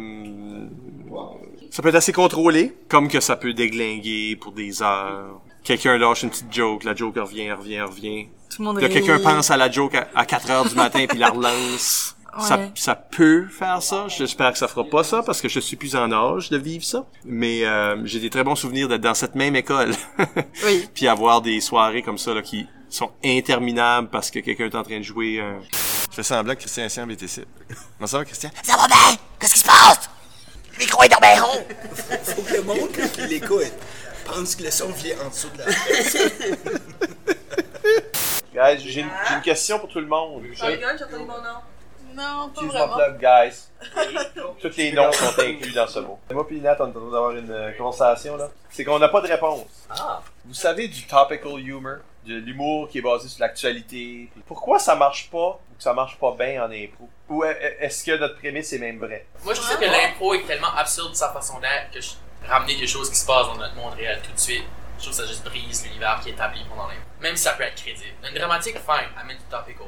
[1.70, 5.42] ça peut être assez contrôlé, comme que ça peut déglinguer pour des heures.
[5.64, 8.28] Quelqu'un lâche une petite joke, la joke revient, revient, revient.
[8.50, 11.06] Tout le monde Là, quelqu'un pense à la joke à, à 4 heures du matin
[11.10, 12.16] puis la relance.
[12.40, 14.08] Ça, ça peut faire ça.
[14.10, 16.84] J'espère que ça fera pas ça parce que je suis plus en âge de vivre
[16.84, 17.06] ça.
[17.24, 19.92] Mais euh, j'ai des très bons souvenirs d'être dans cette même école.
[20.66, 20.86] Oui.
[20.94, 24.84] puis avoir des soirées comme ça là, qui sont interminables parce que quelqu'un est en
[24.84, 25.60] train de jouer un...
[26.16, 27.44] Je fais semblant que Christian Siam est ici.
[27.98, 28.50] Comment ça va, Christian?
[28.64, 29.18] Ça va bien?
[29.38, 30.10] Qu'est-ce qui se passe?
[30.72, 31.66] Le micro est dans bien rond.
[32.24, 33.74] Faut que le monde, quand il l'écoute,
[34.24, 35.66] pense que le son vient en dessous de la
[38.76, 40.42] Guys, j'ai une, j'ai une question pour tout le monde.
[40.54, 41.60] j'ai entendu mon nom.
[42.14, 43.18] Non, pas Choose vraiment.
[43.20, 43.68] guys.
[44.62, 46.18] Tous les noms sont inclus dans ce mot.
[46.32, 48.50] Moi puis Nat, on est en train d'avoir une euh, conversation là.
[48.70, 49.66] C'est qu'on n'a pas de réponse.
[49.90, 50.22] Ah.
[50.46, 54.30] Vous savez du topical humor, de l'humour qui est basé sur l'actualité.
[54.48, 57.10] Pourquoi ça marche pas ou que ça marche pas bien en impro?
[57.30, 59.26] Ou est-ce que notre prémisse est même vraie?
[59.44, 62.12] Moi, je trouve que l'impro est tellement absurde de sa façon d'être que je...
[62.48, 64.64] ramener quelque chose qui se passe dans notre monde réel tout de suite,
[64.98, 67.02] je trouve que ça juste brise l'univers qui est établi pendant l'impro.
[67.22, 68.16] Même si ça peut être crédible.
[68.22, 69.88] Dans une dramatique, fine, amène du topical.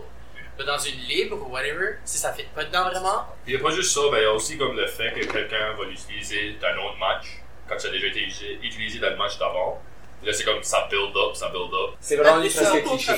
[0.57, 3.63] Mais dans une libre ou whatever, si ça fait pas dedans vraiment, Il n'y a
[3.63, 6.57] pas juste ça, mais il y a aussi comme le fait que quelqu'un va l'utiliser
[6.59, 9.79] dans un autre match, quand ça a déjà été utilisé, utilisé dans le match d'avant.
[10.23, 11.95] Là, c'est comme ça build up, ça build up.
[12.01, 13.13] C'est vraiment juste presque cliché.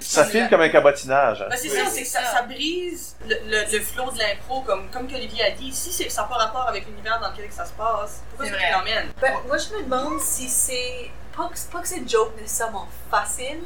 [0.00, 1.42] Ça file comme un cabotinage.
[1.42, 1.46] hein.
[1.50, 4.88] Ben, c'est ça, c'est que ça, ça brise le, le, le flow de l'impro, comme,
[4.90, 5.72] comme que Olivier a dit.
[5.72, 8.52] Si c'est- ça n'a pas rapport avec l'univers dans lequel ça se passe, pourquoi C'est
[8.52, 8.72] ça vrai.
[8.72, 9.12] l'emmène?
[9.20, 11.10] Ben, moi, je me demande si c'est.
[11.36, 13.60] Pas que, pas que c'est une joke nécessairement facile,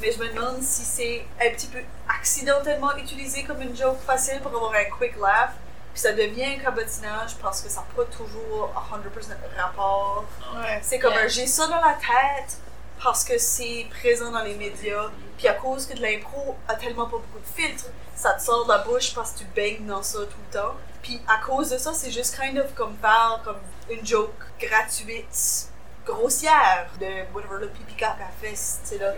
[0.00, 1.78] mais je me demande si c'est un petit peu
[2.20, 5.50] accidentellement utilisé comme une joke facile pour avoir un quick laugh,
[5.96, 10.26] puis ça devient un cabotinage parce que ça n'a pas toujours 100% rapport.
[10.54, 10.78] Ouais.
[10.82, 11.24] C'est comme Yeah.
[11.24, 12.58] un j'ai ça dans la tête
[13.02, 17.06] parce que c'est présent dans les médias, puis à cause que de l'impro a tellement
[17.06, 20.02] pas beaucoup de filtres, ça te sort de la bouche parce que tu baignes dans
[20.02, 20.74] ça tout le temps.
[21.02, 23.56] Puis à cause de ça, c'est juste kind of comme faire comme
[23.88, 25.70] une joke gratuite,
[26.04, 29.14] grossière de whatever le pipi caca fest, tu sais là.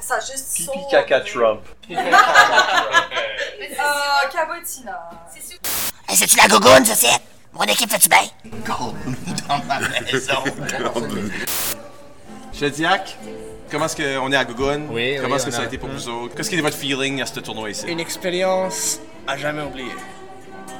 [0.00, 1.60] Ça juste Pipi caca Trump.
[3.78, 4.96] Ah, cabotinage.
[6.08, 7.08] Hey, c'est-tu la gougoune, ça, c'est?
[7.52, 8.18] Mon équipe fait-tu bien?
[8.46, 10.42] dans ma maison.
[12.52, 13.16] Chediac,
[13.70, 14.88] comment est-ce qu'on est à Gougoun?
[14.90, 16.34] Oui, Comment oui, est-ce que on ça a a- été pour vous autres?
[16.34, 17.86] Qu'est-ce qui est votre feeling à ce tournoi ici?
[17.86, 19.92] Une expérience à jamais oublier.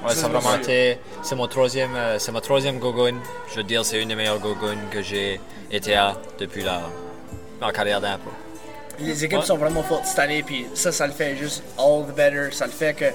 [0.05, 0.99] Ouais, ça a vraiment été.
[1.23, 3.17] C'est mon troisième, euh, c'est ma troisième gogun.
[3.51, 6.81] Je veux dire, c'est une des meilleures gogun que j'ai été à depuis la,
[7.61, 8.31] ma carrière d'impro.
[9.03, 9.45] Les équipes Ouais.
[9.45, 12.51] sont vraiment fortes cette année, puis ça, ça le fait juste all the better.
[12.53, 13.07] Ça le fait que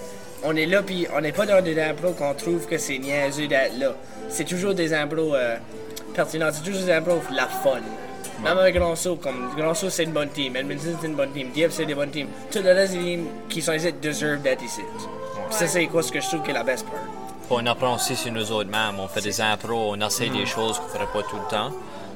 [0.44, 3.48] on est là, puis on n'est pas dans des impros qu'on trouve que c'est niaiseux
[3.48, 3.96] d'être là.
[4.30, 5.58] C'est toujours des impros euh,
[6.14, 7.80] pertinents, c'est toujours des impros de la fun.
[8.44, 11.32] Même avec Grand Saut, comme Grand Saut c'est une bonne team, Edmonton c'est une bonne
[11.32, 12.28] team, Dieppe c'est des bonnes teams.
[12.52, 14.82] Tout le reste des teams qui sont ici deserve d'être ici.
[15.52, 17.00] Ça, c'est quoi ce que je trouve qui est la best part.
[17.50, 19.00] On apprend aussi sur nous autres mêmes.
[19.00, 21.70] On fait des impros, on essaie des choses qu'on ferait pas tout le temps.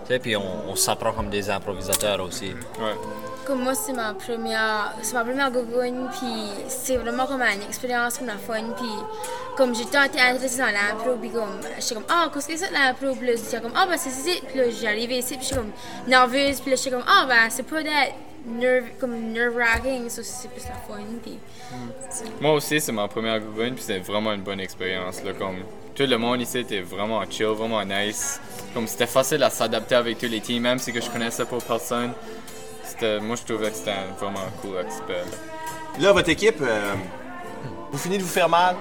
[0.05, 2.53] Tu sais, puis on, on s'apprend comme des improvisateurs aussi.
[3.49, 8.19] Comme moi, c'est ma première, c'est ma première gogoune, puis c'est vraiment comme une expérience
[8.19, 8.85] comme la fun, puis
[9.57, 12.69] comme j'ai tant été intéressée dans l'impro, puis comme, j'étais comme, ah, qu'est-ce que c'est
[12.69, 15.71] l'impro, puis j'étais comme, ah, ben c'est ça, puis là, j'arrivais ici, puis j'étais comme
[16.07, 18.13] nerveuse, puis là, j'étais comme, ah, ben c'est pas d'être
[18.45, 21.39] nerve, comme nerve-wracking, ça, c'est plus la fun, puis...
[22.39, 25.23] Moi aussi, c'est ma première Google, puis c'était vraiment une bonne expérience.
[25.23, 25.57] Là, comme
[25.95, 28.39] tout le monde ici était vraiment chill, vraiment nice.
[28.73, 31.57] Comme c'était facile à s'adapter avec tous les teams, même si que je connaissais pas
[31.57, 32.13] personne.
[32.89, 35.28] C'était, moi, je trouvais que c'était un vraiment cool expérience.
[35.99, 36.93] Là, votre équipe, euh,
[37.91, 38.75] vous finissez de vous faire mal?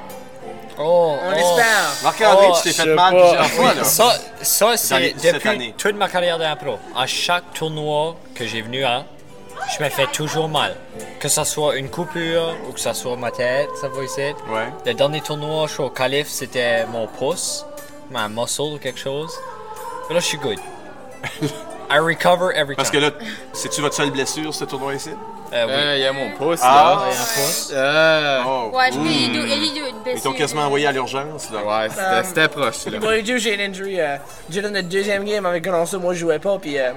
[0.78, 1.90] Oh, On espère.
[2.04, 3.20] Marc-André, Oh, tu t'es fait sais mal pas.
[3.20, 3.84] plusieurs fois, là.
[3.84, 5.74] Ça, ça c'est depuis année.
[5.76, 6.78] toute ma carrière d'impro.
[6.96, 9.04] À chaque tournoi que j'ai venu à,
[9.76, 10.76] je me fais toujours mal.
[11.18, 14.20] Que ce soit une coupure ou que ce soit ma tête, ça va ici.
[14.86, 17.66] Le dernier tournoi, je suis au calife, c'était mon pouce,
[18.10, 19.32] ma muscle ou quelque chose.
[20.08, 20.58] Mais là, je suis good.
[21.90, 22.76] I recover every time.
[22.76, 23.10] Parce que là,
[23.52, 25.10] c'est-tu votre seule blessure, ce tournoi ici?
[25.52, 25.72] Euh, oui.
[25.74, 26.66] Euh, Il y a mon pouce, Ah,
[27.00, 27.06] là.
[27.10, 27.70] il y a un pouce.
[27.72, 28.70] Euh, Oh.
[28.74, 30.22] Ouais, je do une Ils blessure.
[30.22, 31.60] t'ont quasiment envoyé à l'urgence, là.
[31.64, 32.98] Ouais, c'était, c'était proche, là.
[33.00, 34.00] Moi, Dieu, j'ai une injury.
[34.00, 34.16] Euh,
[34.50, 36.90] j'ai dans notre deuxième game avec Granson, moi je jouais pas, puis euh,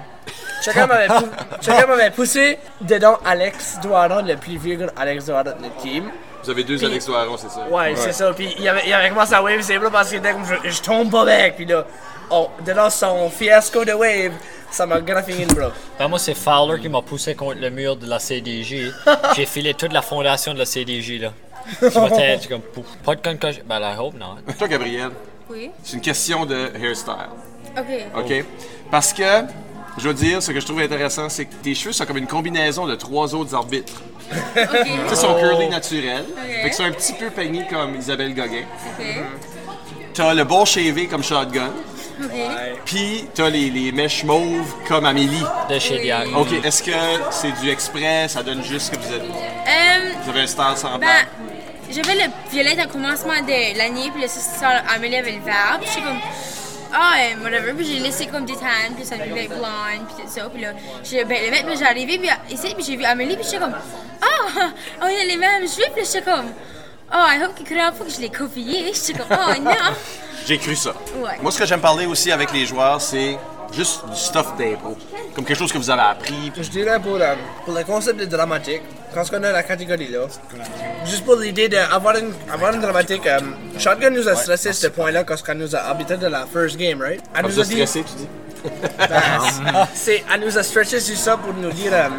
[0.65, 1.29] chacun m'avait pou-
[1.61, 6.11] chacun m'avait poussé dedans Alex Douaron, le plus vieux Alex Douaron de notre team.
[6.43, 7.65] Vous avez deux Puis- Alex Doiron, c'est ça?
[7.69, 8.33] Ouais, c'est ça.
[8.33, 10.69] Puis il avait, il avait commencé à wave ses bras parce qu'il était comme je,
[10.69, 11.55] je tombe pas avec.
[11.55, 11.85] Puis là,
[12.31, 14.33] oh, dedans son fiasco de wave,
[14.71, 15.71] ça m'a graffiné le bras.
[15.99, 18.91] Ben, moi, c'est Fowler qui m'a poussé contre le mur de la CDJ.
[19.35, 21.33] J'ai filé toute la fondation de la CDJ, là.
[21.81, 23.63] Je m'étais j'étais comme, pouf, pas de concussion.
[23.67, 24.37] Ben, I hope not.
[24.57, 25.09] Toi, Gabriel,
[25.49, 25.69] Oui.
[25.83, 27.13] c'est une question de hairstyle.
[27.77, 27.85] Ok.
[28.17, 28.45] OK?
[28.89, 29.23] Parce que,
[29.97, 32.27] je veux dire, ce que je trouve intéressant, c'est que tes cheveux sont comme une
[32.27, 34.01] combinaison de trois autres arbitres.
[34.53, 34.59] Tu
[35.09, 36.25] sais, sont curly naturels.
[36.63, 38.63] Fait que c'est un petit peu peigné comme Isabelle Gauguin.
[38.99, 39.05] Ok.
[40.13, 41.71] T'as le bon shavé comme Shotgun.
[42.85, 45.43] Puis t'as les, les mèches mauves comme Amélie.
[45.69, 46.27] De chez Diac.
[46.35, 46.91] OK, est-ce que
[47.31, 48.27] c'est du exprès?
[48.27, 49.21] Ça donne juste que vous êtes...
[49.21, 51.05] Euh, Vous avez un style semblable?
[51.05, 51.27] ben,
[51.91, 55.77] j'avais le violet au commencement de l'année, puis là, ça, ça, Amélie avait le vert,
[55.81, 56.19] puis j'étais comme,
[56.93, 60.29] ah, euh, whatever, puis j'ai laissé comme des tannes, puis ça me blonde, puis tout
[60.29, 60.69] ça, puis là,
[61.03, 63.59] j'ai ben, le mettre, puis j'ai arrivé, puis ici, puis j'ai vu Amélie, puis j'étais
[63.59, 63.73] comme,
[64.21, 64.25] ah,
[65.03, 66.47] oh, il a les mêmes cheveux, puis là, j'étais comme,
[67.13, 69.71] oh, I hope qu'il croit pas que je l'ai copié, j'étais comme, oh, non.
[70.45, 70.93] J'ai cru ça.
[71.15, 71.37] Ouais.
[71.41, 73.37] Moi, ce que j'aime parler aussi avec les joueurs, c'est
[73.71, 74.97] Juste du stuff d'impro.
[75.33, 76.51] Comme quelque chose que vous avez appris.
[76.57, 78.81] Je dirais pour, euh, pour le concept de dramatique,
[79.13, 80.25] quand on a la catégorie là,
[81.05, 83.39] juste pour l'idée d'avoir une, avoir une dramatique, euh,
[83.77, 87.01] Shotgun nous a stressé ce point-là quand elle nous a habité de la first game,
[87.01, 87.21] right?
[87.33, 88.27] Elle Elle nous a dit, stressé, tu dis?
[88.97, 92.09] Ben, c'est, elle nous a stretché sur ça pour nous dire euh,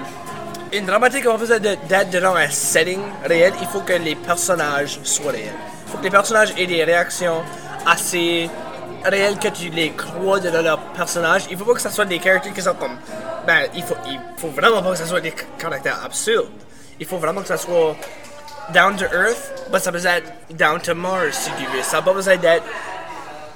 [0.73, 5.33] une dramatique, on faisait d'être dans un setting réel, il faut que les personnages soient
[5.33, 5.53] réels.
[5.87, 7.43] Il faut que les personnages aient des réactions
[7.87, 8.49] assez
[9.05, 11.43] réelles que tu les crois de leur personnage.
[11.51, 12.97] Il faut pas que ce soit des caractères qui sont comme.
[13.47, 16.51] Ben, il faut, il faut vraiment pas que ce soit des caractères absurdes.
[17.01, 17.97] Il faut vraiment que ça soit
[18.73, 21.83] down to earth, mais ça peut être down to Mars si tu veux.
[21.83, 22.65] Ça n'a pas besoin d'être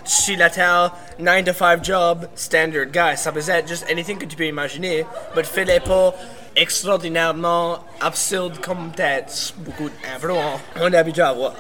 [0.05, 3.17] sur la terre, 9 to 5 job, standard guy.
[3.17, 6.15] Ça peut être juste anything que tu peux imaginer, mais fais-les pas
[6.55, 10.39] extraordinairement absurde comme peut-être beaucoup d'impro
[10.81, 11.53] on est habitué à voir.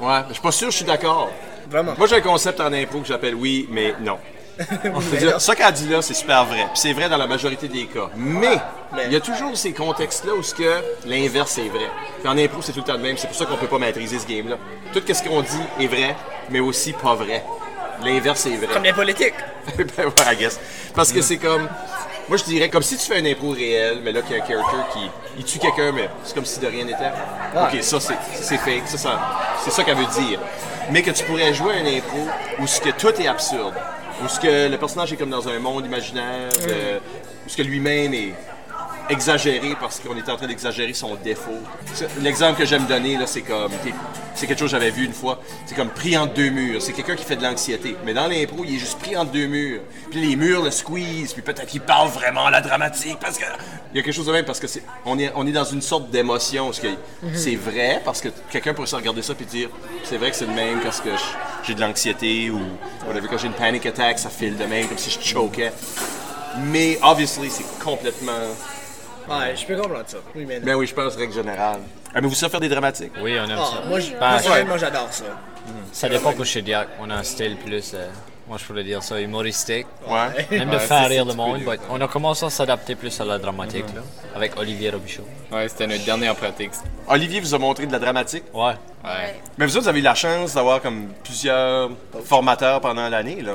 [0.00, 1.30] Ouais, je suis pas sûr, je suis d'accord.
[1.68, 1.94] Vraiment.
[1.96, 4.18] Moi, j'ai un concept en impro que j'appelle oui, mais non.
[5.38, 6.66] Ça qu'elle dit là, c'est super vrai.
[6.72, 8.08] Puis c'est vrai dans la majorité des cas.
[8.16, 8.58] Mais,
[9.06, 11.90] il y a toujours ces contextes-là où ce que l'inverse est vrai.
[12.20, 13.16] Puis en impro, c'est tout le temps le même.
[13.16, 14.56] C'est pour ça qu'on peut pas maîtriser ce game-là.
[14.92, 16.14] Tout ce qu'on dit est vrai,
[16.50, 17.44] mais aussi pas vrai.
[18.04, 18.72] L'inverse est vrai.
[18.72, 19.34] Comme les politiques.
[19.76, 20.60] ben ouais, I guess.
[20.94, 21.68] Parce que c'est comme.
[22.28, 24.42] Moi, je dirais, comme si tu fais une impro réelle, mais là, qu'il y a
[24.44, 27.10] un character qui il tue quelqu'un, mais c'est comme si de rien n'était.
[27.54, 28.86] Ok, ça, c'est c'est fake.
[28.86, 29.20] Ça, ça-
[29.62, 30.40] c'est ça qu'elle veut dire.
[30.90, 32.26] Mais que tu pourrais jouer un impro
[32.60, 33.74] où ce que tout est absurde.
[34.24, 36.98] Où ce que le personnage est comme dans un monde imaginaire, euh,
[37.46, 38.32] où ce que lui-même est
[39.08, 41.58] exagéré parce qu'on est en train d'exagérer son défaut.
[42.20, 43.72] L'exemple que j'aime donner, là, c'est comme.
[44.34, 45.40] C'est quelque chose que j'avais vu une fois.
[45.64, 46.82] C'est comme pris entre deux murs.
[46.82, 47.96] C'est quelqu'un qui fait de l'anxiété.
[48.04, 49.80] Mais dans l'impro, il est juste pris entre deux murs.
[50.10, 51.32] Puis les murs le squeeze.
[51.32, 53.44] Puis peut-être qu'il parle vraiment la dramatique parce que.
[53.92, 54.82] Il y a quelque chose de même parce que c'est.
[55.04, 56.66] On est, on est dans une sorte d'émotion.
[56.66, 56.88] Parce que
[57.34, 59.68] c'est vrai, parce que quelqu'un pourrait se regarder ça puis dire
[60.02, 61.10] c'est vrai que c'est le même parce que
[61.62, 62.60] j'ai de l'anxiété ou
[63.06, 63.28] whatever.
[63.28, 65.72] Quand j'ai une panic attack, ça file de même comme si je choquais.
[66.58, 68.32] Mais, obviously, c'est complètement.
[69.28, 70.18] Ouais, je peux comprendre ça.
[70.34, 70.66] Oui, mais non.
[70.66, 71.80] Ben oui, je pense, règle générale.
[72.14, 73.12] Aimez-vous ça faire des dramatiques?
[73.20, 73.88] Oui, on aime Ah, ça.
[73.88, 75.24] moi, je- Ben, moi, ça- personnellement, j'adore ça.
[75.92, 76.88] Ça dépend pour chez Diac.
[77.00, 78.06] On a un style plus, euh,
[78.46, 79.86] moi je pourrais dire ça, humoristique.
[80.06, 80.46] Ouais.
[80.58, 81.60] Même de Ouais, faire c'est rire le monde.
[81.60, 84.02] but on a commencé à s'adapter plus à la dramatique, là,
[84.36, 85.26] avec Olivier Robichaud.
[85.50, 86.72] Ouais, c'était notre dernière pratique.
[87.08, 88.44] Olivier vous a montré de la dramatique?
[88.52, 88.74] Ouais.
[89.04, 89.40] Ouais.
[89.56, 91.90] Mais vous autres, vous avez eu la chance d'avoir comme plusieurs
[92.24, 93.52] formateurs pendant l'année, là.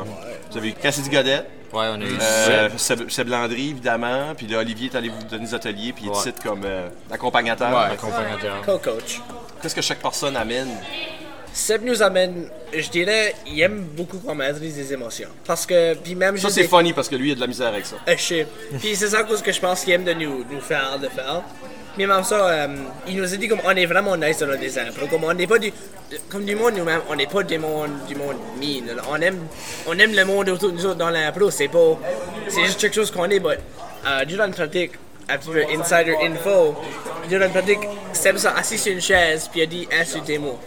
[0.49, 1.43] Vous avez eu Cassidy Godet.
[1.73, 3.27] Ouais, on a eu euh, Seb.
[3.29, 4.33] Landry, évidemment.
[4.35, 6.15] Puis là, Olivier est allé vous donner des ateliers, puis il Ouais.
[6.17, 7.69] te cite comme euh, accompagnateur.
[7.71, 8.61] Ouais, accompagnateur.
[8.65, 9.21] Co-coach.
[9.61, 10.69] Qu'est-ce que chaque personne amène?
[11.51, 15.29] Seb nous amène, je dirais, il aime beaucoup qu'on maîtrise les émotions.
[15.45, 17.47] Parce que, puis même Ça, c'est des- funny parce que lui, il a de la
[17.47, 17.95] misère avec ça.
[18.07, 18.47] Euh, je sais.
[18.79, 21.07] Puis c'est ça à cause que je pense qu'il aime de nous, nous faire de
[21.09, 21.41] faire.
[21.97, 22.67] Mais même ça, euh,
[23.07, 24.91] il nous a dit comme on est vraiment nice dans le design.
[25.09, 25.71] Comme on n'est pas du,
[26.29, 28.35] comme du monde nous-mêmes, on n'est pas du monde, du monde
[28.87, 29.01] là.
[29.09, 29.39] On aime,
[29.87, 31.51] on aime le monde autour de nous autres dans l'impro.
[31.51, 31.97] C'est pas,
[32.47, 33.39] c'est juste quelque chose qu'on est.
[33.39, 34.91] Mais durant une pratique,
[35.27, 36.75] un petit peu insider info,
[37.27, 37.79] durant une pratique,
[38.13, 40.59] Seb s'est assis sur une chaise puis il a dit insultez-moi.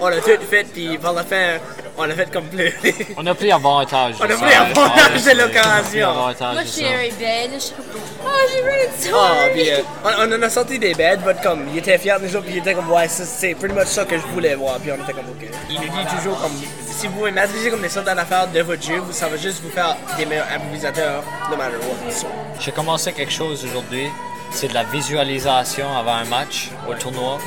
[0.00, 1.58] On a tout fait puis par la fin,
[1.96, 2.74] on a fait comme pleurer.
[3.16, 4.14] On a pris avantage.
[4.20, 6.14] On a pris avantage de On a pris l'occasion.
[6.14, 7.84] Moi, de je suis je comme,
[8.24, 9.10] oh, j'ai vu ça.
[9.14, 12.18] Ah, puis euh, on, on en a sorti des bêtes, mais comme, il était fier
[12.18, 14.26] de nous autres, puis il était comme, ouais, ça, c'est pretty much ça que je
[14.26, 15.48] voulais voir, puis on était comme, ok.
[15.70, 16.52] Il nous dit toujours comme,
[16.90, 19.70] si vous maîtrisez comme les sortes d'affaires de votre jeu, vous- ça va juste vous
[19.70, 22.10] faire des meilleurs improvisateurs, no matter what.
[22.12, 22.26] So,
[22.60, 24.08] J'ai commencé quelque chose aujourd'hui.
[24.50, 27.38] C'est de la visualisation avant un match au tournoi.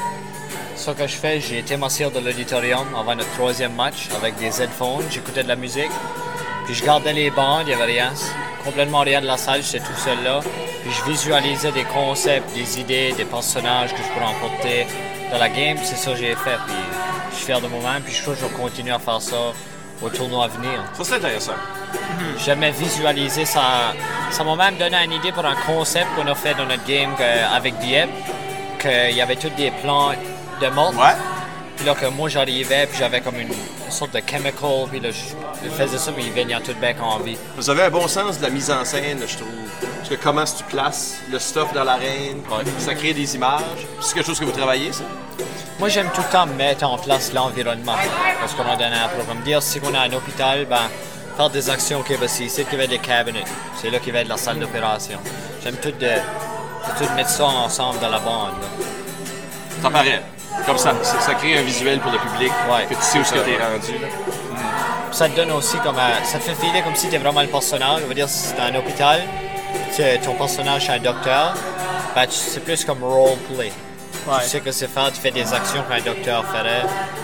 [0.77, 4.61] Ce que je fais, j'ai été m'asseoir dans l'auditorium avant notre troisième match avec des
[4.61, 5.03] headphones.
[5.11, 5.91] J'écoutais de la musique.
[6.65, 8.13] Puis je gardais les bandes, il n'y avait rien.
[8.63, 10.39] Complètement rien de la salle, j'étais tout seul là.
[10.83, 14.87] Puis je visualisais des concepts, des idées, des personnages que je pourrais emporter
[15.31, 15.77] dans la game.
[15.83, 16.57] C'est ça que j'ai fait.
[16.67, 16.75] Puis
[17.31, 18.03] je suis fier de moi-même.
[18.03, 19.37] Puis je crois que je vais continuer à faire ça
[20.01, 20.79] au tournoi à venir.
[20.93, 21.53] Ça, c'est intéressant.
[22.45, 23.93] J'aimais visualiser ça.
[24.31, 27.15] Ça m'a même donné une idée pour un concept qu'on a fait dans notre game
[27.17, 28.09] que- avec Dieppe,
[28.79, 30.11] qu'il y avait tous des plans
[30.61, 30.93] de mort.
[31.75, 35.09] Puis là, que moi j'arrivais, puis j'avais comme une, une sorte de chemical, puis là,
[35.11, 37.37] je, je faisais ça, puis il venait tout bec en vie.
[37.55, 39.47] Vous avez un bon sens de la mise en scène, je trouve.
[39.97, 42.41] Parce que comment tu places le stuff dans l'arène,
[42.79, 43.61] ça crée des images.
[44.01, 45.03] C'est quelque chose que vous travaillez, ça?
[45.77, 47.95] Moi, j'aime tout le temps mettre en place l'environnement.
[48.39, 49.43] Parce qu'on a donné un programme.
[49.43, 50.89] Dire, si on a un hôpital, ben,
[51.35, 53.43] faire des actions qui va ici, c'est qu'il va être des cabinets.
[53.79, 55.19] C'est là qu'il va être la salle d'opération.
[55.63, 58.53] J'aime tout de, de tout mettre ça ensemble dans la bande.
[59.83, 60.23] Ça paraît.
[60.65, 62.51] Comme ça, ça, crée un visuel pour le public,
[62.89, 63.93] que tu sais où ce que t'es rendu.
[64.01, 64.07] là.
[65.11, 67.41] Ça te donne aussi comme un- ça te fait filer comme si tu es vraiment
[67.41, 68.01] le personnage.
[68.03, 69.21] On va dire si c'est un hôpital,
[70.23, 71.53] ton personnage est un docteur,
[72.13, 73.71] ben, c'est plus comme roleplay.
[74.27, 74.43] Ouais.
[74.43, 76.83] Tu sais que c'est faire, tu fais des actions qu'un docteur ferait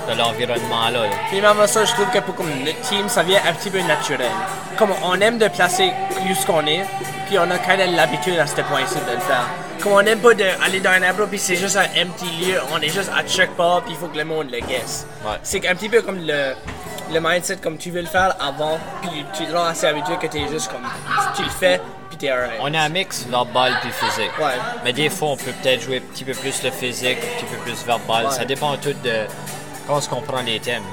[0.10, 1.04] de l'environnement là.
[1.04, 1.16] là.
[1.30, 3.82] Puis même ça, je trouve que pour comme notre team, ça vient un petit peu
[3.82, 4.32] naturel.
[4.78, 5.92] Comme on aime de placer
[6.30, 6.86] où ce qu'on est,
[7.28, 9.48] puis on a quand même l'habitude à ce point-ci de le faire.
[9.82, 12.80] Comme on aime pas d'aller dans un arbre, puis c'est juste un empty lieu, on
[12.80, 15.06] est juste à check part, puis il faut que le monde le guesse.
[15.42, 16.54] C'est un petit peu comme le,
[17.12, 20.28] le mindset, comme tu veux le faire avant, puis tu te rends assez habitué que
[20.28, 20.88] t'es juste comme,
[21.36, 22.60] tu le fais, puis t'es alright.
[22.62, 24.32] On a un mix verbal puis physique.
[24.40, 24.54] Ouais.
[24.84, 27.46] Mais des fois, on peut peut-être jouer un petit peu plus le physique, un petit
[27.46, 28.26] peu plus verbal.
[28.26, 28.32] Ouais.
[28.32, 29.26] Ça dépend tout de
[29.86, 30.84] comment on comprend les thèmes.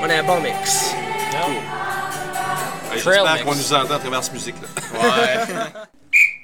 [0.00, 0.94] On a un bon mix.
[1.32, 4.68] Ouais, Trail J'espère qu'on nous entend à travers cette musique-là.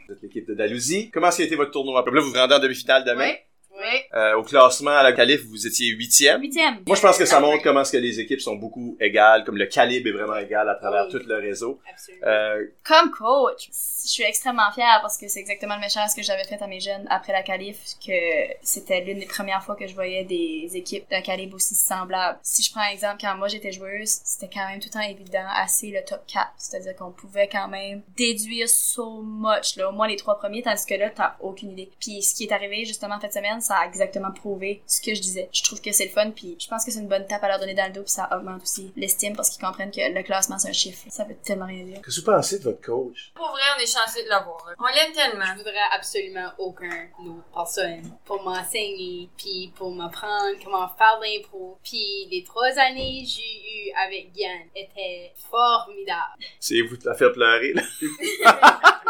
[0.08, 1.10] Vous êtes l'équipe de Dalhousie.
[1.10, 2.04] Comment a été votre tournoi?
[2.04, 3.32] Là, vous vous rendez en demi-finale demain.
[3.74, 3.98] Oui.
[4.14, 6.40] Euh, au classement, à la qualif, vous étiez huitième.
[6.40, 6.82] Huitième.
[6.86, 9.56] Moi, je pense que ça montre comment est-ce que les équipes sont beaucoup égales, comme
[9.56, 11.80] le calibre est vraiment égal à travers tout le réseau.
[12.24, 13.68] Euh, Comme coach,
[14.04, 16.80] je suis extrêmement fière parce que c'est exactement le message que j'avais fait à mes
[16.80, 18.12] jeunes après la qualif, que
[18.62, 22.38] c'était l'une des premières fois que je voyais des équipes d'un calibre aussi semblable.
[22.42, 25.08] Si je prends un exemple, quand moi j'étais joueuse, c'était quand même tout le temps
[25.08, 26.52] évident, assez le top 4.
[26.56, 30.86] C'est-à-dire qu'on pouvait quand même déduire so much, là, au moins les trois premiers, tandis
[30.86, 31.90] que là, t'as aucune idée.
[32.00, 35.20] Puis ce qui est arrivé justement cette semaine, ça a exactement prouvé ce que je
[35.20, 35.48] disais.
[35.52, 37.48] Je trouve que c'est le fun, puis je pense que c'est une bonne tape à
[37.48, 40.22] leur donner dans le dos, puis ça augmente aussi l'estime parce qu'ils comprennent que le
[40.22, 41.06] classement c'est un chiffre.
[41.10, 42.00] Ça veut tellement rien dire.
[42.02, 43.32] Qu'est-ce que vous pensez de votre coach?
[43.34, 44.64] Pour vrai, on est chanceux de l'avoir.
[44.78, 45.44] On l'aime tellement.
[45.52, 51.78] Je voudrais absolument aucun autre personne pour m'enseigner, puis pour m'apprendre comment faire de l'impro.
[51.84, 56.44] Puis les trois années que j'ai eu avec Yann étaient formidables.
[56.58, 57.82] C'est vous à faire pleurer, là?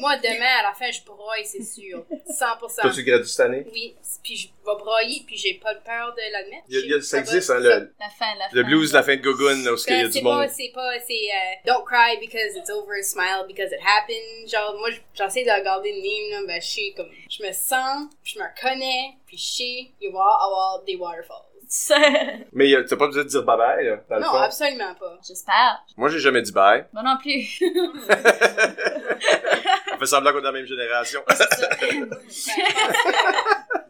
[0.00, 2.04] Moi, demain, à la fin, je broye, c'est sûr.
[2.28, 2.82] 100%.
[2.82, 3.66] Toi, tu gradues cette année?
[3.72, 6.64] Oui, puis je vais broyer, puis j'ai pas peur de l'admettre.
[6.68, 8.62] Il y a- il y a- ça va- existe, hein, le, La fin, la le
[8.62, 10.42] blues de la fin de Gogun, là, où il y a Ben, du c'est monde.
[10.42, 14.48] pas, c'est pas, c'est euh, don't cry because it's over, smile because it happened.
[14.48, 18.08] Genre, moi, j'essaie de regarder le meme, là, ben, je sais, comme, je me sens,
[18.22, 21.44] je me reconnais, puis je sais, il va avoir des waterfalls.
[22.52, 24.36] Mais euh, t'as pas besoin de dire bye-bye, là, dans le non, fond?
[24.38, 25.18] absolument pas.
[25.26, 25.84] J'espère.
[25.98, 26.86] Moi, j'ai jamais dit bye.
[26.94, 27.60] Moi non plus.
[29.98, 31.20] On fait semblant qu'on est de la même génération.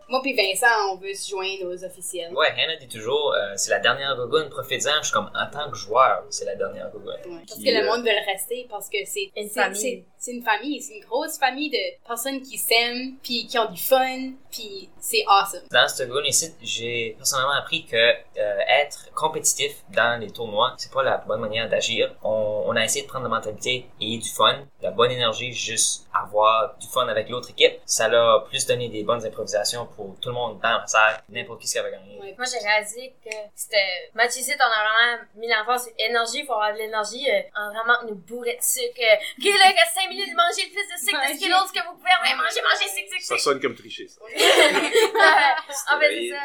[0.09, 2.33] Moi puis Vincent, on veut se joindre aux officiels.
[2.33, 5.03] Ouais, Hannah dit toujours, euh, c'est la dernière Gogun, profite-en.
[5.03, 7.13] Je suis comme, en tant que joueur, c'est la dernière Gogun.
[7.47, 10.07] Parce que le monde veut le rester, parce que c'est Une famille.
[10.19, 13.83] C'est- une famille, c'est une grosse famille de personnes qui s'aiment, puis qui ont du
[13.83, 15.63] fun, puis c'est awesome.
[15.71, 21.03] Dans ce ici, j'ai personnellement appris que euh, être compétitif dans les tournois, c'est pas
[21.03, 22.15] la bonne manière d'agir.
[22.23, 25.53] On, on a essayé de prendre la mentalité et du fun, de la bonne énergie,
[25.53, 27.79] juste avoir du fun avec l'autre équipe.
[27.85, 31.61] Ça l'a plus donné des bonnes improvisations pour tout le monde dans la salle, n'importe
[31.63, 32.19] qui qui avait gagné.
[32.21, 32.35] Ouais.
[32.37, 34.11] Moi, j'ai réalisé que c'était.
[34.15, 36.41] Match ici, on a vraiment mis l'emphase sur l'énergie.
[36.41, 39.01] Il faut avoir de l'énergie euh, en vraiment nous bourrer de sucre.
[39.01, 39.73] Euh, ok, là,
[40.09, 42.17] 5 minutes de manger le plus de sucre de Skittles que vous pouvez.
[42.23, 44.21] Ouais, manger, manger, sucre, sucre, Ça sonne comme tricher, ça.
[45.95, 46.43] en fait, c'est ça.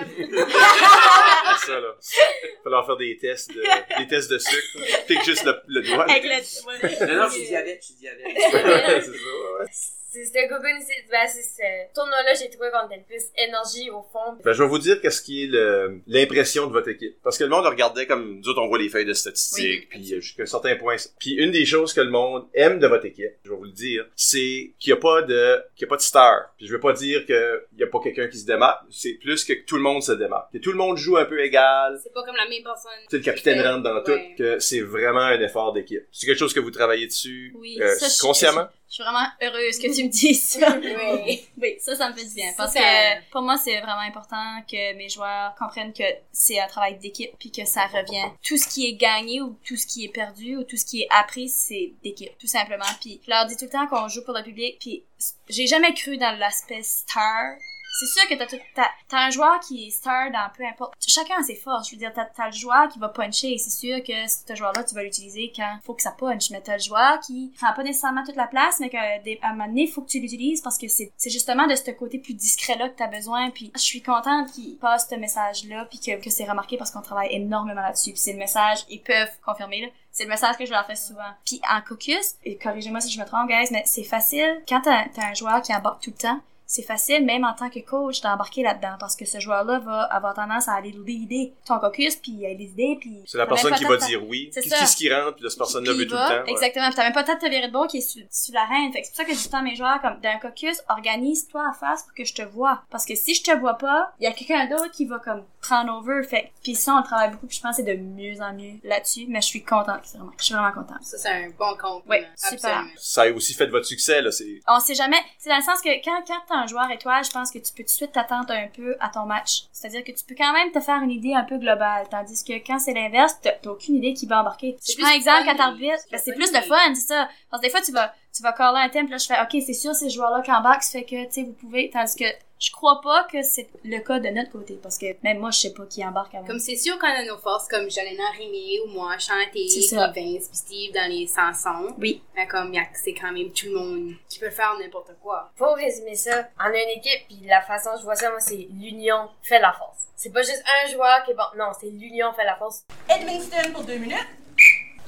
[1.59, 1.89] C'est ça, là.
[2.01, 3.61] Il falloir faire des tests de,
[3.99, 4.79] des tests de sucre.
[5.07, 6.03] Pique juste le, le doigt.
[6.09, 8.27] Avec le- Non, non, je suis diabète, je suis diabète.
[8.35, 9.65] c'est ça, ouais.
[10.13, 10.91] C'est ce Gogun ici.
[11.09, 14.37] Ben, c'est ce tournoi-là, j'ai trouvé qu'on était le plus énergie au fond.
[14.43, 17.15] Ben, je vais vous dire qu'est-ce qui est le- l'impression de votre équipe.
[17.23, 20.13] Parce que le monde regardait comme, nous autres, on voit les feuilles de statistiques, puis
[20.13, 20.95] euh, jusqu'à un certain point.
[21.19, 23.71] Puis une des choses que le monde aime de votre équipe, je vais vous le
[23.71, 26.53] dire, c'est qu'il n'y a pas de, qu'il y a pas de star.
[26.57, 29.43] Puis je veux pas dire qu'il n'y a pas quelqu'un qui se démarque, c'est plus
[29.43, 30.51] que tout le monde se démarque.
[30.53, 31.99] Que tout le monde joue un peu égal.
[32.03, 32.91] C'est pas comme la même personne.
[33.03, 34.03] Tu sais, le capitaine rentre dans Ouais.
[34.03, 36.03] tout, que c'est vraiment un effort d'équipe.
[36.11, 38.67] C'est quelque chose que vous travaillez dessus, Oui, euh, ça, je- consciemment?
[38.93, 40.77] Je suis vraiment heureuse que tu me dises ça.
[41.25, 41.41] Oui.
[41.59, 42.51] oui, ça, ça me fait du bien.
[42.55, 46.67] Parce ça- que pour moi, c'est vraiment important que mes joueurs comprennent que c'est un
[46.67, 48.29] travail d'équipe puis que ça revient.
[48.43, 51.01] Tout ce qui est gagné ou tout ce qui est perdu ou tout ce qui
[51.01, 52.85] est appris, c'est d'équipe, tout simplement.
[53.01, 54.77] Puis je leur dis tout le temps qu'on joue pour le public.
[54.79, 55.03] Puis
[55.49, 57.55] j'ai jamais cru dans l'aspect star.
[57.95, 60.93] C'est sûr que t'as, t'as, t'as un joueur qui est star dans peu importe.
[60.99, 61.89] Chacun a ses forces.
[61.89, 63.55] Je veux dire, t'as, t'as le joueur qui va puncher.
[63.59, 66.49] C'est sûr que ce joueur-là, tu vas l'utiliser quand faut que ça punch.
[66.49, 69.67] Mais t'as le joueur qui prend pas nécessairement toute la place, mais qu'à un moment
[69.67, 72.89] donné, faut que tu l'utilises parce que c'est, c'est justement de ce côté plus discret-là
[72.89, 73.51] que t'as besoin.
[73.51, 77.01] Puis je suis contente qu'ils passent ce message-là puis que, que c'est remarqué parce qu'on
[77.01, 78.11] travaille énormément là-dessus.
[78.11, 79.87] Puis c'est le message, ils peuvent confirmer, là.
[80.11, 81.31] C'est le message que je leur fais souvent.
[81.43, 84.61] Puis en caucus, et corrigez-moi si je me trompe, guys, mais c'est facile.
[84.69, 87.69] Quand t'as, t'as un joueur qui embarque tout le temps, c'est facile, même en tant
[87.69, 91.79] que coach, d'embarquer là-dedans, parce que ce joueur-là va avoir tendance à aller leader ton
[91.79, 93.21] caucus, puis à les idées, puis...
[93.25, 94.49] C'est la personne qui va dire oui.
[94.53, 96.43] C'est Qui, rentre, puis cette personne-là veut tout le temps.
[96.45, 96.51] ouais.
[96.51, 96.85] Exactement.
[96.87, 98.53] Puis t'as même pas le temps de te virer de bord qui est sur, sur
[98.53, 98.91] la reine.
[98.91, 100.81] Fait que c'est pour ça que je dis temps à mes joueurs, comme, d'un caucus,
[100.89, 102.81] organise-toi à face pour que je te vois.
[102.89, 105.43] Parce que si je te vois pas, il y a quelqu'un d'autre qui va, comme,
[105.63, 106.21] prendre over.
[106.23, 108.53] Fait puis ça, on le travaille beaucoup, puis je pense que c'est de mieux en
[108.53, 109.25] mieux là-dessus.
[109.27, 111.01] Mais je suis contente, c'est vraiment, je suis vraiment contente.
[111.01, 112.03] Ça, c'est un bon compte.
[112.07, 112.53] Oui, super.
[112.53, 112.91] Absolument.
[112.97, 114.31] Ça a aussi fait de votre succès, là.
[114.31, 115.21] C'est, On sait jamais.
[115.39, 117.71] C'est dans le sens que quand, quand t'as un joueur étoile, je pense que tu
[117.73, 119.63] peux tout de suite t'attendre un peu à ton match.
[119.71, 122.53] C'est-à-dire que tu peux quand même te faire une idée un peu globale, tandis que
[122.65, 124.77] quand c'est l'inverse, t'as t'as aucune idée qui va embarquer.
[124.85, 127.29] Je prends plus exemple quand t'arbitres, ben, c'est plus de fun, c'est ça.
[127.49, 129.39] Parce que des fois, tu vas, tu vas caller un thème, puis là, je fais,
[129.41, 132.15] ok, c'est sûr, ces joueurs-là qui embarquent, ça fait que, tu sais, vous pouvez, tandis
[132.15, 132.25] que
[132.65, 135.59] je crois pas que c'est le cas de notre côté, parce que même moi, je
[135.59, 136.47] sais pas qui embarque avant.
[136.47, 139.67] Comme c'est sûr qu'on a nos forces, comme Jolena Rimé ou moi, chanter.
[140.15, 141.93] Vince, puis Steve dans les chansons.
[141.99, 142.21] Oui.
[142.37, 145.51] Mais comme, y a- c'est quand même tout le monde qui peut faire n'importe quoi.
[145.57, 148.39] Pour résumer ça, on a une équipe, puis la façon dont je vois ça, moi,
[148.39, 149.97] c'est l'union fait la force.
[150.15, 151.43] C'est pas juste un joueur qui est bon.
[151.57, 152.85] Non, c'est l'union fait la force.
[153.09, 154.25] Edmundston pour deux minutes.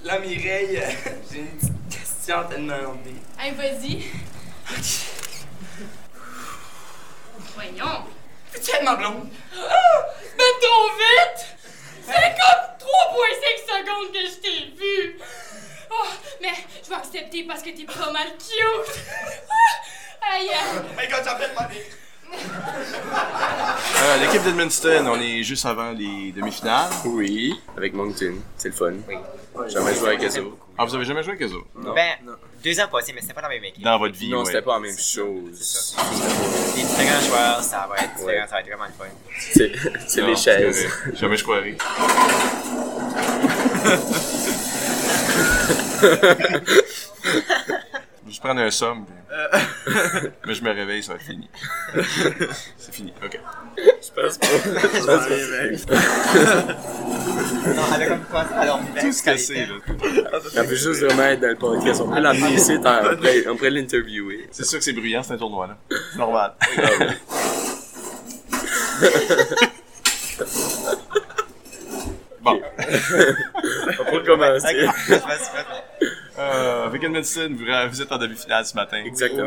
[0.03, 0.81] Là, Mireille,
[1.31, 3.15] j'ai une petite question à te demander.
[3.39, 4.03] Hey, vas-y.
[7.55, 8.03] Voyons.
[8.55, 9.27] Être ma blonde?
[9.57, 10.05] Ah!
[10.37, 11.45] Ben trop vite!
[12.05, 15.19] C'est comme 3.5 secondes que je t'ai vu!
[15.91, 16.07] Oh,
[16.41, 16.49] mais
[16.83, 19.01] je vais accepter parce que t'es pas mal cute!
[19.49, 20.33] Ah!
[20.35, 20.49] Aïe!
[20.97, 21.79] Mais quand j'appelle ma vie.
[22.33, 26.89] Euh, L'équipe d'Edmundston, on est juste avant les demi-finales.
[27.05, 28.35] Oui, avec Moncton.
[28.57, 28.93] C'est le fun.
[29.67, 30.57] J'ai jamais joué avec eux autres.
[30.77, 31.67] Ah, vous avez jamais joué avec eux autres?
[31.93, 32.15] Ben,
[32.65, 33.83] Deux ans passés, mais c'était pas la même équipe.
[33.83, 34.45] Dans votre vie, Non, ouais.
[34.45, 35.93] c'était pas la même chose.
[36.75, 39.05] Les différents joueurs, ça va être différent, ça va être vraiment le fun.
[39.39, 39.71] C'est
[40.07, 40.87] c'est Non, les chaises.
[41.13, 41.77] Jamais je croirais.
[48.35, 49.05] Juste prendre un somme.
[49.05, 49.15] puis-
[50.45, 51.49] Mais je me réveille, ça va être fini.
[52.77, 53.39] C'est fini, ok.
[53.77, 54.47] Je pense pas.
[54.65, 55.95] Je pense pas.
[57.75, 59.75] Non, elle a comme quoi alors Tout ce que c'est, là.
[60.57, 62.01] Elle veut juste vraiment être dans le podcast.
[62.03, 62.73] On peut l'amener ici,
[63.47, 64.49] on pourrait l'interviewer.
[64.51, 65.77] C'est sûr que c'est bruyant, c'est un tournoi, là.
[66.11, 66.55] C'est normal.
[72.41, 72.61] Bon.
[73.99, 74.87] On peut commencer.
[76.37, 79.03] Euh, avec Edmondson, vous, vous êtes en demi-finale ce matin.
[79.05, 79.43] Exactement.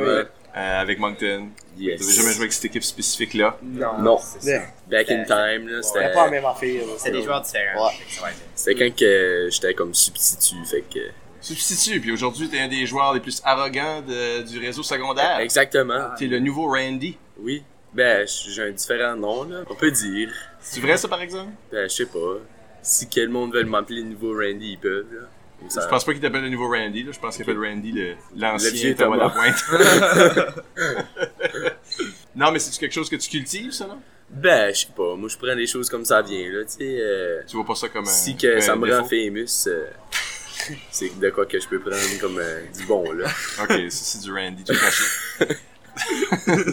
[0.57, 1.49] Euh, avec Moncton.
[1.77, 2.01] Yes.
[2.01, 3.59] Vous avez jamais joué avec cette équipe spécifique-là?
[3.63, 4.19] Non.
[4.89, 6.13] Back in time, là, c'était...
[6.13, 6.83] Pas la même affaire.
[6.97, 7.89] C'était des joueurs différents.
[7.89, 11.01] Être- C'était quand que j'étais comme substitut, fait que...
[11.41, 15.39] Substitut, puis aujourd'hui, t'es un des joueurs les plus arrogants de- du réseau secondaire.
[15.39, 16.09] Exactement.
[16.19, 17.17] T'es le nouveau Randy.
[17.39, 17.63] Oui.
[17.95, 19.59] Ben, j'ai un différent nom, là.
[19.71, 20.31] On peut dire.
[20.61, 21.53] C'est vrai, ça, par exemple?
[21.71, 22.39] Ben, je sais pas.
[22.83, 25.27] Si quel monde veut m'appeler le nouveau Randy, ils peuvent, là.
[25.69, 27.13] Ça- Je pense pas qu'il t'appelle le nouveau Randy, là.
[27.13, 29.17] Je pense qu'il appelle Randy le- l'ancien Thomas.
[29.17, 29.65] Lapointe.
[32.37, 33.99] non, mais c'est quelque chose que tu cultives, ça, non?
[34.31, 35.15] Ben, je sais pas.
[35.17, 36.99] Moi, je prends des choses comme ça vient, là, tu sais.
[37.01, 39.87] euh, Tu vois pas ça comme un- Si que un ça me rend famous, euh,
[40.91, 43.27] c'est de quoi que je peux prendre comme euh, du bon, là.
[43.63, 45.05] Ok, ça, c'est du Randy, tout caché.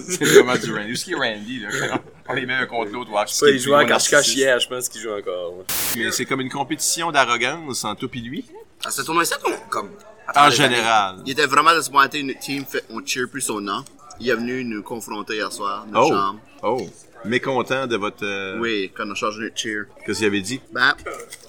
[0.10, 0.90] c'est vraiment du Randy.
[0.90, 2.00] Où est-ce qu'il est Randy, là?
[2.28, 3.40] On les met un contre l'autre, watch.
[3.40, 5.58] Pas, il jouait à cache-cache hier, je pense qu'il joue encore.
[5.58, 5.64] ouais.
[5.98, 8.46] Mais c'est comme une compétition d'arrogance entre toi et lui?
[8.84, 9.34] À ce tournoi-ci,
[9.70, 9.90] comme.
[10.28, 11.14] à En général.
[11.16, 12.22] années, Il était vraiment disappointé.
[12.24, 13.84] Notre team, fait, on cheer plus son nom.
[14.20, 16.10] Il est venu nous confronter hier soir, notre Oh.
[16.14, 16.40] chambre.
[16.64, 16.90] Oh.
[17.26, 18.24] Mécontent de votre.
[18.26, 19.86] euh, Oui, quand on a changé notre cheer.
[20.06, 20.62] Qu'est-ce qu'il avait dit?
[20.72, 20.94] Ben,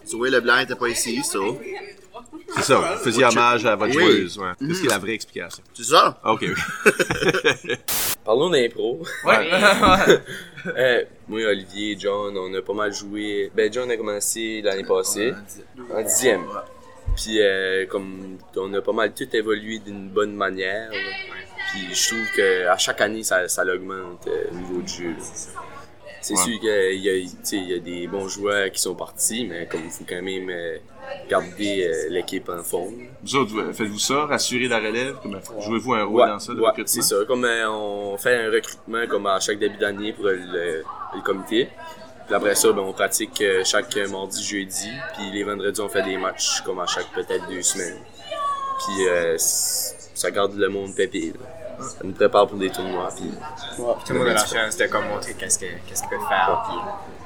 [0.07, 1.39] Zoé Leblanc était pas ici, ça.
[2.55, 4.03] C'est ça, vous faisiez hommage à votre Oui.
[4.03, 4.39] joueuse.
[4.39, 4.53] Ouais.
[4.59, 4.81] Qu'est-ce Mhm.
[4.81, 5.63] qui est la vraie explication?
[5.75, 6.19] C'est ça?
[6.25, 6.55] Ok, oui.
[8.25, 9.03] Parlons d'impro.
[9.25, 9.51] Ouais.
[10.77, 13.53] Euh, moi, Olivier, John, on a pas mal joué.
[13.55, 15.33] Ben, John a commencé l'année passée,
[15.95, 16.43] en dixième.
[17.17, 20.91] Puis, euh, comme on a pas mal tout évolué d'une bonne manière.
[20.91, 20.99] là.
[21.73, 25.09] Puis, je trouve que à chaque année, ça, ça augmente euh, au niveau du jeu.
[25.11, 25.25] là.
[26.21, 26.43] C'est Ouais.
[26.43, 30.05] sûr qu'il y, y a des bons joueurs qui sont partis, mais comme il faut
[30.09, 30.77] quand même euh,
[31.31, 32.95] garder l'équipe en forme.
[33.23, 35.17] Vous autres, vous- faites-vous ça, rassurer la relève?
[35.61, 36.87] Jouez-vous un rôle Ouais, dans ça, le ouais, recrutement?
[36.89, 37.17] c'est ça.
[37.29, 40.83] Comme on fait un recrutement comme à chaque début d'année pour le,
[41.15, 41.69] le comité.
[42.27, 44.91] Puis après ça, ben, on pratique euh, chaque mardi, jeudi.
[45.15, 47.99] Puis les vendredis, on fait des matchs comme à chaque peut-être deux semaines.
[48.87, 51.33] Puis euh, ça garde le monde pépé.
[51.39, 51.85] là.
[51.87, 53.09] Ça nous prépare pour des tournois.
[53.15, 53.31] Puis,
[53.77, 56.65] Tout le monde a la chance de comme montrer qu'est-ce que- qu'est-ce qu'il peut faire.
[56.69, 56.79] Puis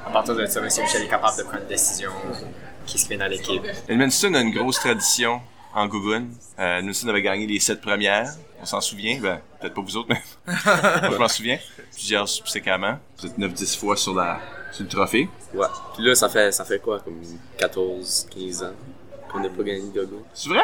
[0.07, 0.67] à partir de ça, M.
[0.67, 2.11] Michel est capable de prendre une décision
[2.87, 3.63] qui se fait dans l'équipe.
[3.89, 5.41] Edmundston a une grosse tradition
[5.73, 6.31] en Gougoun.
[6.59, 8.33] Euh, Edmundston avait gagné les sept premières.
[8.61, 9.19] On s'en souvient?
[9.21, 11.59] Ben, peut-être pas vous autres, mais moi, je m'en souviens.
[11.93, 12.99] Plusieurs subséquemment.
[13.19, 14.41] Vous êtes 9-10 fois sur, la,
[14.73, 15.29] sur le trophée?
[15.55, 15.67] ouais.
[15.95, 17.21] Puis là, ça fait, ça fait quoi, comme
[17.59, 18.73] 14, 15 ans
[19.31, 20.23] qu'on n'a pas gagné de Gogo?
[20.35, 20.63] C'est vrai?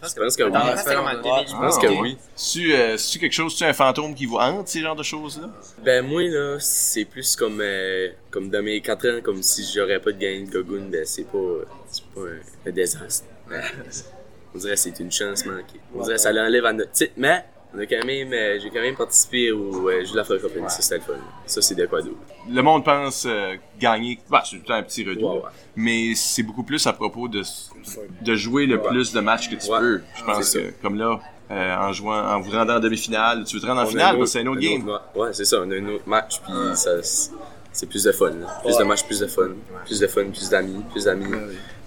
[0.00, 0.50] Je pense que oui.
[0.54, 1.48] Attends, ça fait comme en 2000.
[1.48, 1.98] Je pense Ah, que ok.
[2.02, 2.16] oui.
[2.36, 5.48] Tu, euh, tu quelque chose, tu un fantôme qui vous hante, ces genres de choses-là?
[5.82, 9.98] Ben moi là, c'est plus comme euh, comme dans mes 4 ans, comme si j'aurais
[10.00, 11.38] pas de gain de Gogun, ben c'est pas
[11.90, 13.26] c'est pas un, un désastre.
[13.50, 13.60] Ben,
[14.54, 15.80] on dirait que c'est une chance manquée.
[15.92, 17.44] On dirait que ça l'enlève à notre titre, mais
[17.74, 20.68] on a quand même euh, j'ai quand même participé au euh, jeu de la francophonie,
[20.70, 21.20] ça c'était le fun.
[21.46, 22.16] Ça c'est de quoi d'autre.
[22.48, 25.40] Le monde pense euh, gagner, bah, c'est tout le temps un petit Ouais, ouais.
[25.76, 27.42] mais c'est beaucoup plus à propos de,
[28.22, 30.00] de jouer le plus de matchs que tu peux.
[30.16, 33.44] Je pense C'est que, comme là, euh, en jouant, en vous rendant en demi-finale.
[33.44, 34.88] Tu veux te rendre en On finale, un c'est un autre game.
[35.14, 36.90] ouais, c'est ça, on a un autre match, puis ça,
[37.72, 38.30] c'est plus de fun.
[38.30, 38.60] là.
[38.62, 39.50] Plus de matchs, plus de fun.
[39.86, 41.32] Plus de fun, plus d'amis, plus d'amis,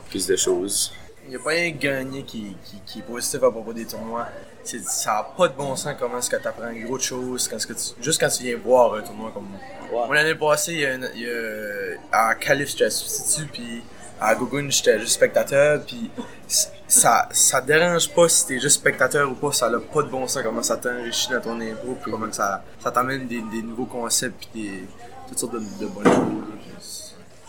[0.10, 0.94] plus de choses.
[1.26, 4.26] Il n'y a pas rien gagné qui, qui, qui est positif à propos des tournois.
[4.64, 7.58] Ça n'a pas de bon sens comment est-ce que tu apprends une grosse chose, quand
[7.58, 9.48] est-ce que tu- juste quand tu viens voir un tournoi comme
[9.92, 10.06] moi.
[10.08, 11.98] Moi, l'année passée, il y a une- il y a-
[12.30, 13.84] à Calif, j'étais substitut, puis
[14.20, 16.12] à Gogun, j'étais juste spectateur, puis
[16.88, 20.28] ça, ça dérange pas si t'es juste spectateur ou pas, ça n'a pas de bon
[20.28, 23.86] sens comment ça t'enrichit dans ton impro, puis comment ça, ça t'amène des, des nouveaux
[23.86, 24.88] concepts, puis des,
[25.28, 27.01] toutes sortes de, de bonnes choses.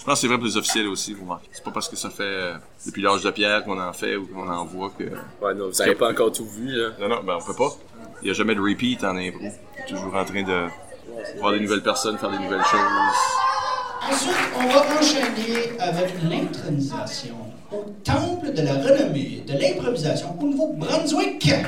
[0.02, 1.46] Je pense que c'est vrai pour les officiels aussi, vous remarquez.
[1.52, 4.26] C'est pas parce que ça fait euh, depuis l'âge de pierre qu'on en fait ou
[4.26, 5.04] qu'on en voit que.
[5.04, 6.88] Ouais, non, vous avez pas encore tout vu, là.
[6.98, 7.70] Non, non, ben on peut pas.
[8.20, 9.44] Il n'y a jamais de repeat en impro.
[9.44, 10.66] On est toujours en train de
[11.38, 12.80] voir des nouvelles personnes, faire des nouvelles choses.
[14.10, 17.36] Ensuite, on va enchaîner avec l'intronisation
[17.70, 21.62] au temple de la renommée de l'improvisation au Nouveau-Brunswick et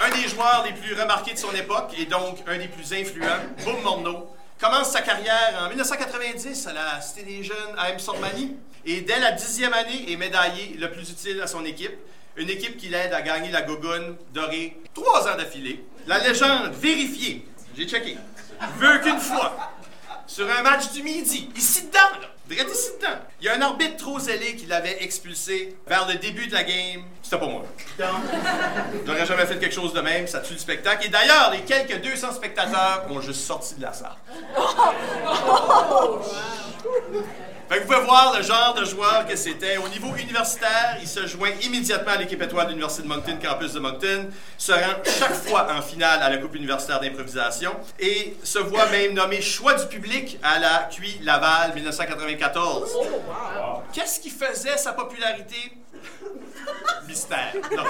[0.00, 3.40] Un des joueurs les plus remarqués de son époque et donc un des plus influents,
[3.64, 7.98] Boum Morneau, commence sa carrière en 1990 à la Cité des Jeunes à.
[7.98, 8.56] Sormani
[8.86, 11.92] et dès la dixième année est médaillé le plus utile à son équipe.
[12.36, 15.84] Une équipe qui l'aide à gagner la Gogoune dorée trois ans d'affilée.
[16.06, 17.46] La légende vérifiée,
[17.76, 18.16] j'ai checké,
[18.78, 19.74] veut qu'une fois,
[20.26, 23.60] sur un match du midi, ici dedans, là, direct ici dedans, il y a un
[23.62, 27.04] arbitre trop zélé qui l'avait expulsé vers le début de la game.
[27.22, 27.64] C'était pas moi.
[29.06, 31.06] J'aurais jamais fait quelque chose de même, ça tue le spectacle.
[31.06, 34.16] Et d'ailleurs, les quelques 200 spectateurs ont juste sorti de la salle.
[37.68, 39.78] Fait que vous pouvez voir le genre de joueur que c'était.
[39.78, 43.72] Au niveau universitaire, il se joint immédiatement à l'équipe étoile de l'Université de Moncton, campus
[43.72, 48.58] de Moncton, se rend chaque fois en finale à la Coupe universitaire d'improvisation et se
[48.58, 52.90] voit même nommé choix du public à la QI Laval 1994.
[53.92, 55.72] Qu'est-ce qui faisait sa popularité?
[57.06, 57.54] Mystère.
[57.74, 57.84] Non.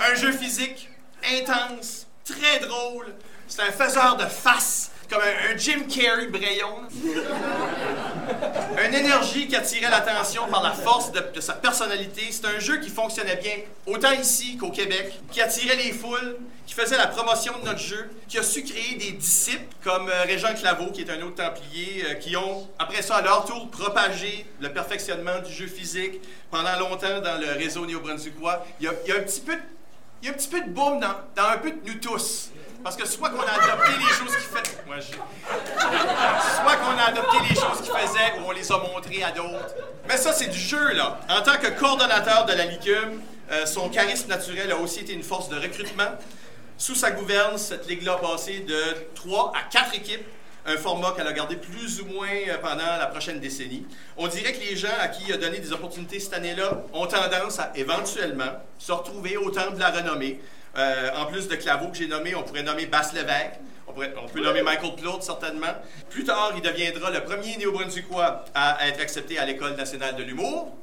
[0.00, 0.88] Un jeu physique
[1.30, 3.14] intense, très drôle.
[3.48, 6.88] C'est un faiseur de face, comme un, un Jim Carrey Brayon.
[8.86, 12.22] Une énergie qui attirait l'attention par la force de, de sa personnalité.
[12.30, 13.52] C'est un jeu qui fonctionnait bien,
[13.86, 18.08] autant ici qu'au Québec, qui attirait les foules, qui faisait la promotion de notre jeu,
[18.26, 22.04] qui a su créer des disciples comme euh, Régent Claveau, qui est un autre Templier,
[22.06, 26.78] euh, qui ont, après ça, à leur tour, propagé le perfectionnement du jeu physique pendant
[26.78, 28.64] longtemps dans le réseau néo-brunswickois.
[28.80, 29.62] Il y a, il y a un petit peu de
[30.22, 32.51] il y a un petit peu de boom dans, dans un peu de nous tous.
[32.82, 34.84] Parce que soit qu'on a adopté les choses qu'il fait.
[34.86, 39.30] Moi, Soit qu'on a adopté les choses qu'il faisait ou on les a montrées à
[39.30, 39.74] d'autres.
[40.08, 41.20] Mais ça, c'est du jeu, là.
[41.28, 45.22] En tant que coordonnateur de la Licume, euh, son charisme naturel a aussi été une
[45.22, 46.10] force de recrutement.
[46.76, 48.82] Sous sa gouverne, cette ligue-là a passé de
[49.14, 50.24] 3 à 4 équipes,
[50.66, 53.86] un format qu'elle a gardé plus ou moins euh, pendant la prochaine décennie.
[54.16, 57.06] On dirait que les gens à qui il a donné des opportunités cette année-là ont
[57.06, 60.40] tendance à éventuellement se retrouver au temple de la renommée.
[60.76, 63.60] Euh, en plus de Claveau que j'ai nommé, on pourrait nommer Basse Lévesque.
[63.86, 65.74] On, pourrait- peut nommer Michael Plourde, certainement.
[66.08, 70.74] Plus tard, il deviendra le premier néo-brunswickois à être accepté à l'École nationale de l'humour.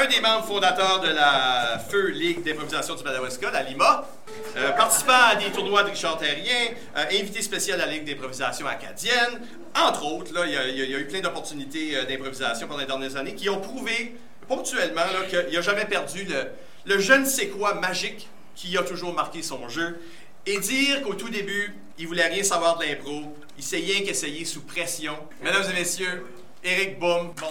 [0.00, 4.08] Un des membres fondateurs de la Feu Ligue d'improvisation du Madawaska, la Lima,
[4.56, 8.66] euh, participant à des tournois de Richard Terrien, euh, invité spécial à la Ligue d'improvisation
[8.66, 9.40] acadienne.
[9.76, 13.34] Entre autres, là, il y, a- eu plein d'opportunités euh, d'improvisation pendant les dernières années
[13.34, 14.14] qui ont prouvé
[14.48, 16.46] ponctuellement qu'il n'a jamais perdu le,
[16.86, 20.00] le je ne sais quoi magique qui a toujours marqué son jeu,
[20.46, 24.44] et dire qu'au tout début, il voulait rien savoir de l'impro, il s'est rien qu'essayé
[24.44, 25.16] sous pression.
[25.42, 26.26] Mesdames et messieurs,
[26.64, 27.46] Eric Baum, bon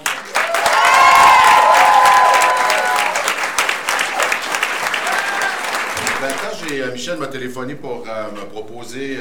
[6.22, 9.20] Ben, quand euh, Michel m'a téléphoné pour euh, me proposer,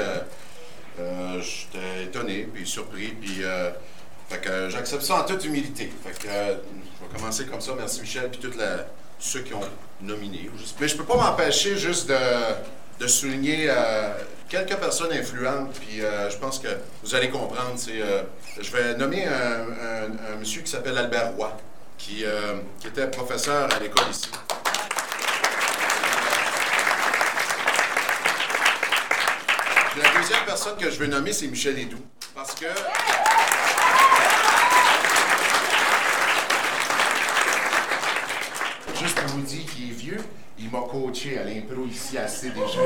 [0.99, 3.43] euh, j'étais étonné, puis surpris, puis
[4.29, 5.93] fait que, j'accepte ça en toute humilité.
[6.05, 7.73] Fait que, je vais commencer comme ça.
[7.79, 8.53] Merci Michel, puis tous
[9.21, 9.61] ceux qui ont
[10.01, 10.51] nominé.
[10.81, 12.17] Mais je peux pas m'empêcher juste de,
[13.01, 13.71] de souligner
[14.49, 16.69] quelques personnes influentes, puis je pense que
[17.05, 17.77] vous allez comprendre.
[18.61, 19.33] Je vais nommer un,
[20.33, 21.57] un- monsieur qui s'appelle Albert Roy,
[21.97, 22.25] qui,
[22.81, 24.29] qui était professeur à l'école ici.
[29.99, 32.05] La deuxième personne que je veux nommer, c'est Michel Hédoux.
[32.35, 32.67] Parce que.
[38.99, 40.21] Juste pour vous dire qu'il est vieux,
[40.59, 42.81] il m'a coaché à l'impro ici assez déjà.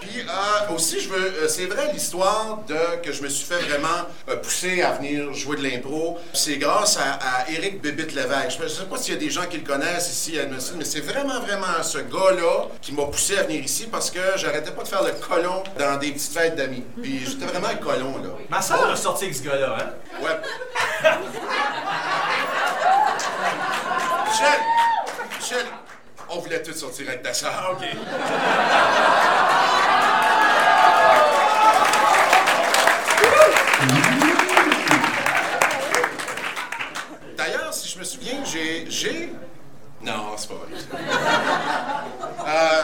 [0.00, 3.58] Puis euh, aussi, je veux, euh, c'est vrai l'histoire de que je me suis fait
[3.68, 6.18] vraiment euh, pousser à venir jouer de l'impro.
[6.32, 8.58] C'est grâce à, à Éric Bébite Lévesque.
[8.58, 10.76] Je ne sais pas s'il y a des gens qui le connaissent ici à Edmundston,
[10.78, 14.70] mais c'est vraiment, vraiment ce gars-là qui m'a poussé à venir ici parce que j'arrêtais
[14.70, 16.84] pas de faire le colon dans des petites fêtes d'amis.
[17.02, 18.30] Puis j'étais vraiment le colon, là.
[18.48, 19.90] Ma soeur a sorti avec ce gars-là, hein?
[20.22, 20.40] Ouais.
[24.26, 24.60] Michel!
[25.38, 25.66] Michel!
[26.28, 27.76] On voulait tous sortir avec ta soeur.
[27.78, 27.86] OK.
[38.44, 38.86] J'ai.
[38.90, 39.32] J'ai.
[40.02, 40.68] Non, c'est pas vrai.
[42.48, 42.82] Euh...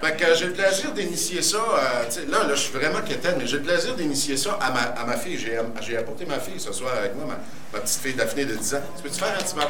[0.00, 1.58] Fait que j'ai le plaisir d'initier ça.
[1.58, 4.80] euh, là, là, je suis vraiment quétaine, mais j'ai le plaisir d'initier ça à ma,
[4.80, 5.36] à ma fille.
[5.36, 7.34] J'ai, j'ai apporté ma fille ce soir avec moi, ma,
[7.78, 8.80] ma petite fille Daphné de 10 ans.
[8.96, 9.66] Tu peux-tu faire un petit là?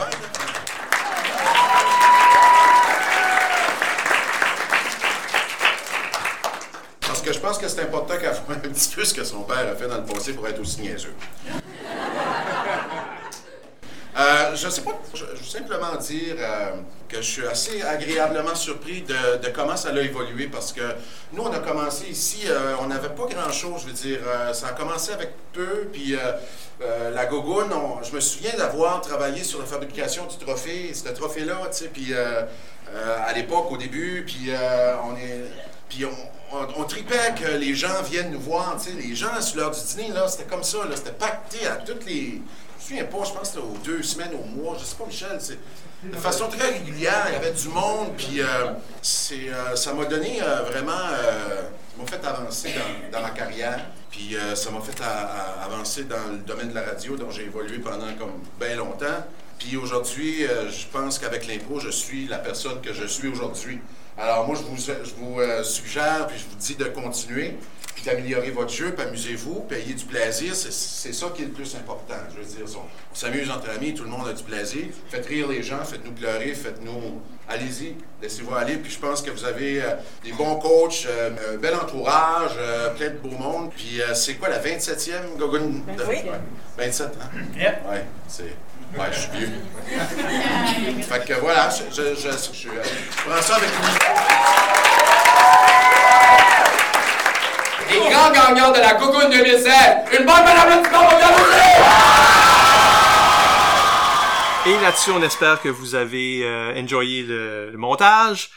[7.01, 9.43] Parce que je pense que c'est important qu'elle voit un petit peu ce que son
[9.43, 11.14] père a fait dans le passé pour être aussi niaiseux.
[14.61, 16.70] Je sais pas, je, veux simplement dire euh,
[17.09, 20.82] que je suis assez agréablement surpris de, comment ça a évolué parce que
[21.32, 24.68] nous, on a commencé ici, euh, on n'avait pas grand-chose, je veux dire, euh, ça
[24.68, 26.16] a commencé avec peu, puis
[27.12, 31.78] la gogoune, je me souviens d'avoir travaillé sur la fabrication du trophée, ce trophée-là, tu
[31.78, 34.50] sais, puis à l'époque, au début, puis
[35.04, 35.44] on est...
[35.88, 36.04] Puis
[36.52, 39.80] on tripait que les gens viennent nous voir, tu sais, les gens sur l'heure du
[39.80, 42.42] dîner, là, c'était comme ça, là, c'était pacté à toutes les...
[42.79, 44.95] Je me souviens pas, je pense que c'était aux deux semaines, au mois, je sais
[44.97, 45.39] pas, Michel,
[46.03, 48.72] de façon très régulière, il y avait du monde, puis euh,
[49.03, 52.74] c'est, euh, ça m'a donné euh, vraiment, ça m'a fait avancer
[53.11, 55.03] dans, ma carrière, puis ça m'a fait
[55.61, 59.26] avancer dans le domaine de la radio, dont j'ai évolué pendant comme bien longtemps.
[59.59, 63.81] Puis aujourd'hui, je pense qu'avec l'impro, je suis la personne que je suis aujourd'hui.
[64.19, 67.57] Alors moi, je vous, je vous euh, suggère, puis je vous dis de continuer,
[67.95, 70.55] puis d'améliorer votre jeu, puis amusez-vous, puis ayez du plaisir.
[70.57, 72.14] C'est, ça qui est le plus important.
[72.35, 74.87] Je veux dire, on, on s'amuse entre amis, tout le monde a du plaisir.
[75.09, 77.21] Faites rire les gens, faites-nous pleurer, faites-nous...
[77.51, 78.77] Allez-y, laissez-vous aller.
[78.77, 82.51] Puis je pense que vous avez euh, des bons coachs, euh, un bel entourage,
[82.97, 83.71] plein de beau monde.
[83.75, 85.61] Puis c'est quoi la 27e Gogun?
[85.61, 86.16] de- Oui.
[86.16, 86.41] Ouais.
[86.77, 87.29] 27, hein?
[87.91, 88.55] Ouais, c'est...
[88.97, 89.51] Ouais, je suis vieux.
[91.03, 92.68] fait que voilà, je, je, je, je, je, je
[93.26, 93.68] prends ça avec
[97.91, 99.72] Les grands gagnants de la Cocoon 2016,
[100.18, 101.18] une bonne madame applaudissement pour
[104.66, 108.51] Et là-dessus, on espère que vous avez euh, enjoyé le, le montage.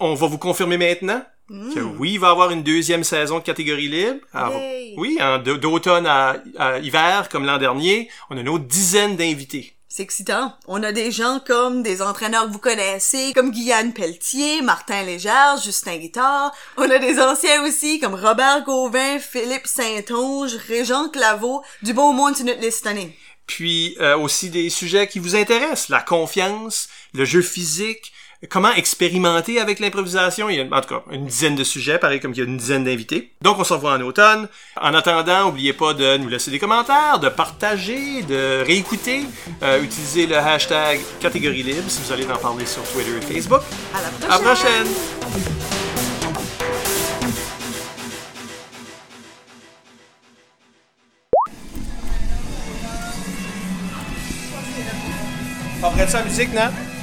[0.00, 3.44] On va vous confirmer maintenant que oui, il va y avoir une deuxième saison de
[3.44, 4.20] catégorie libre.
[4.34, 4.94] Alors, Yay!
[4.96, 9.72] oui, de- d'automne à, à hiver, comme l'an dernier, on a une autre dizaine d'invités.
[9.88, 10.52] C'est excitant.
[10.66, 15.56] On a des gens comme des entraîneurs que vous connaissez, comme Guyane Pelletier, Martin Légère,
[15.64, 16.52] Justin Guittard.
[16.76, 22.36] On a des anciens aussi, comme Robert Gauvin, Philippe Saint-Onge, Régent Claveau, du beau monde
[22.36, 23.16] sur notre liste cette année.
[23.46, 28.12] Puis euh, aussi des sujets qui vous intéressent, la confiance, le jeu physique,
[28.48, 30.48] comment expérimenter avec l'improvisation?
[30.50, 32.44] Il y a en tout cas une dizaine de sujets, pareil comme il y a
[32.44, 33.32] une dizaine d'invités.
[33.42, 34.48] Donc on se revoit en automne.
[34.80, 39.24] En attendant, n'oubliez pas de nous laisser des commentaires, de partager, de réécouter.
[39.62, 43.62] Euh, utilisez le hashtag catégorie libre si vous allez en parler sur Twitter et Facebook.
[43.94, 44.86] À la À la prochaine!
[55.96, 56.95] De ça, musique, non?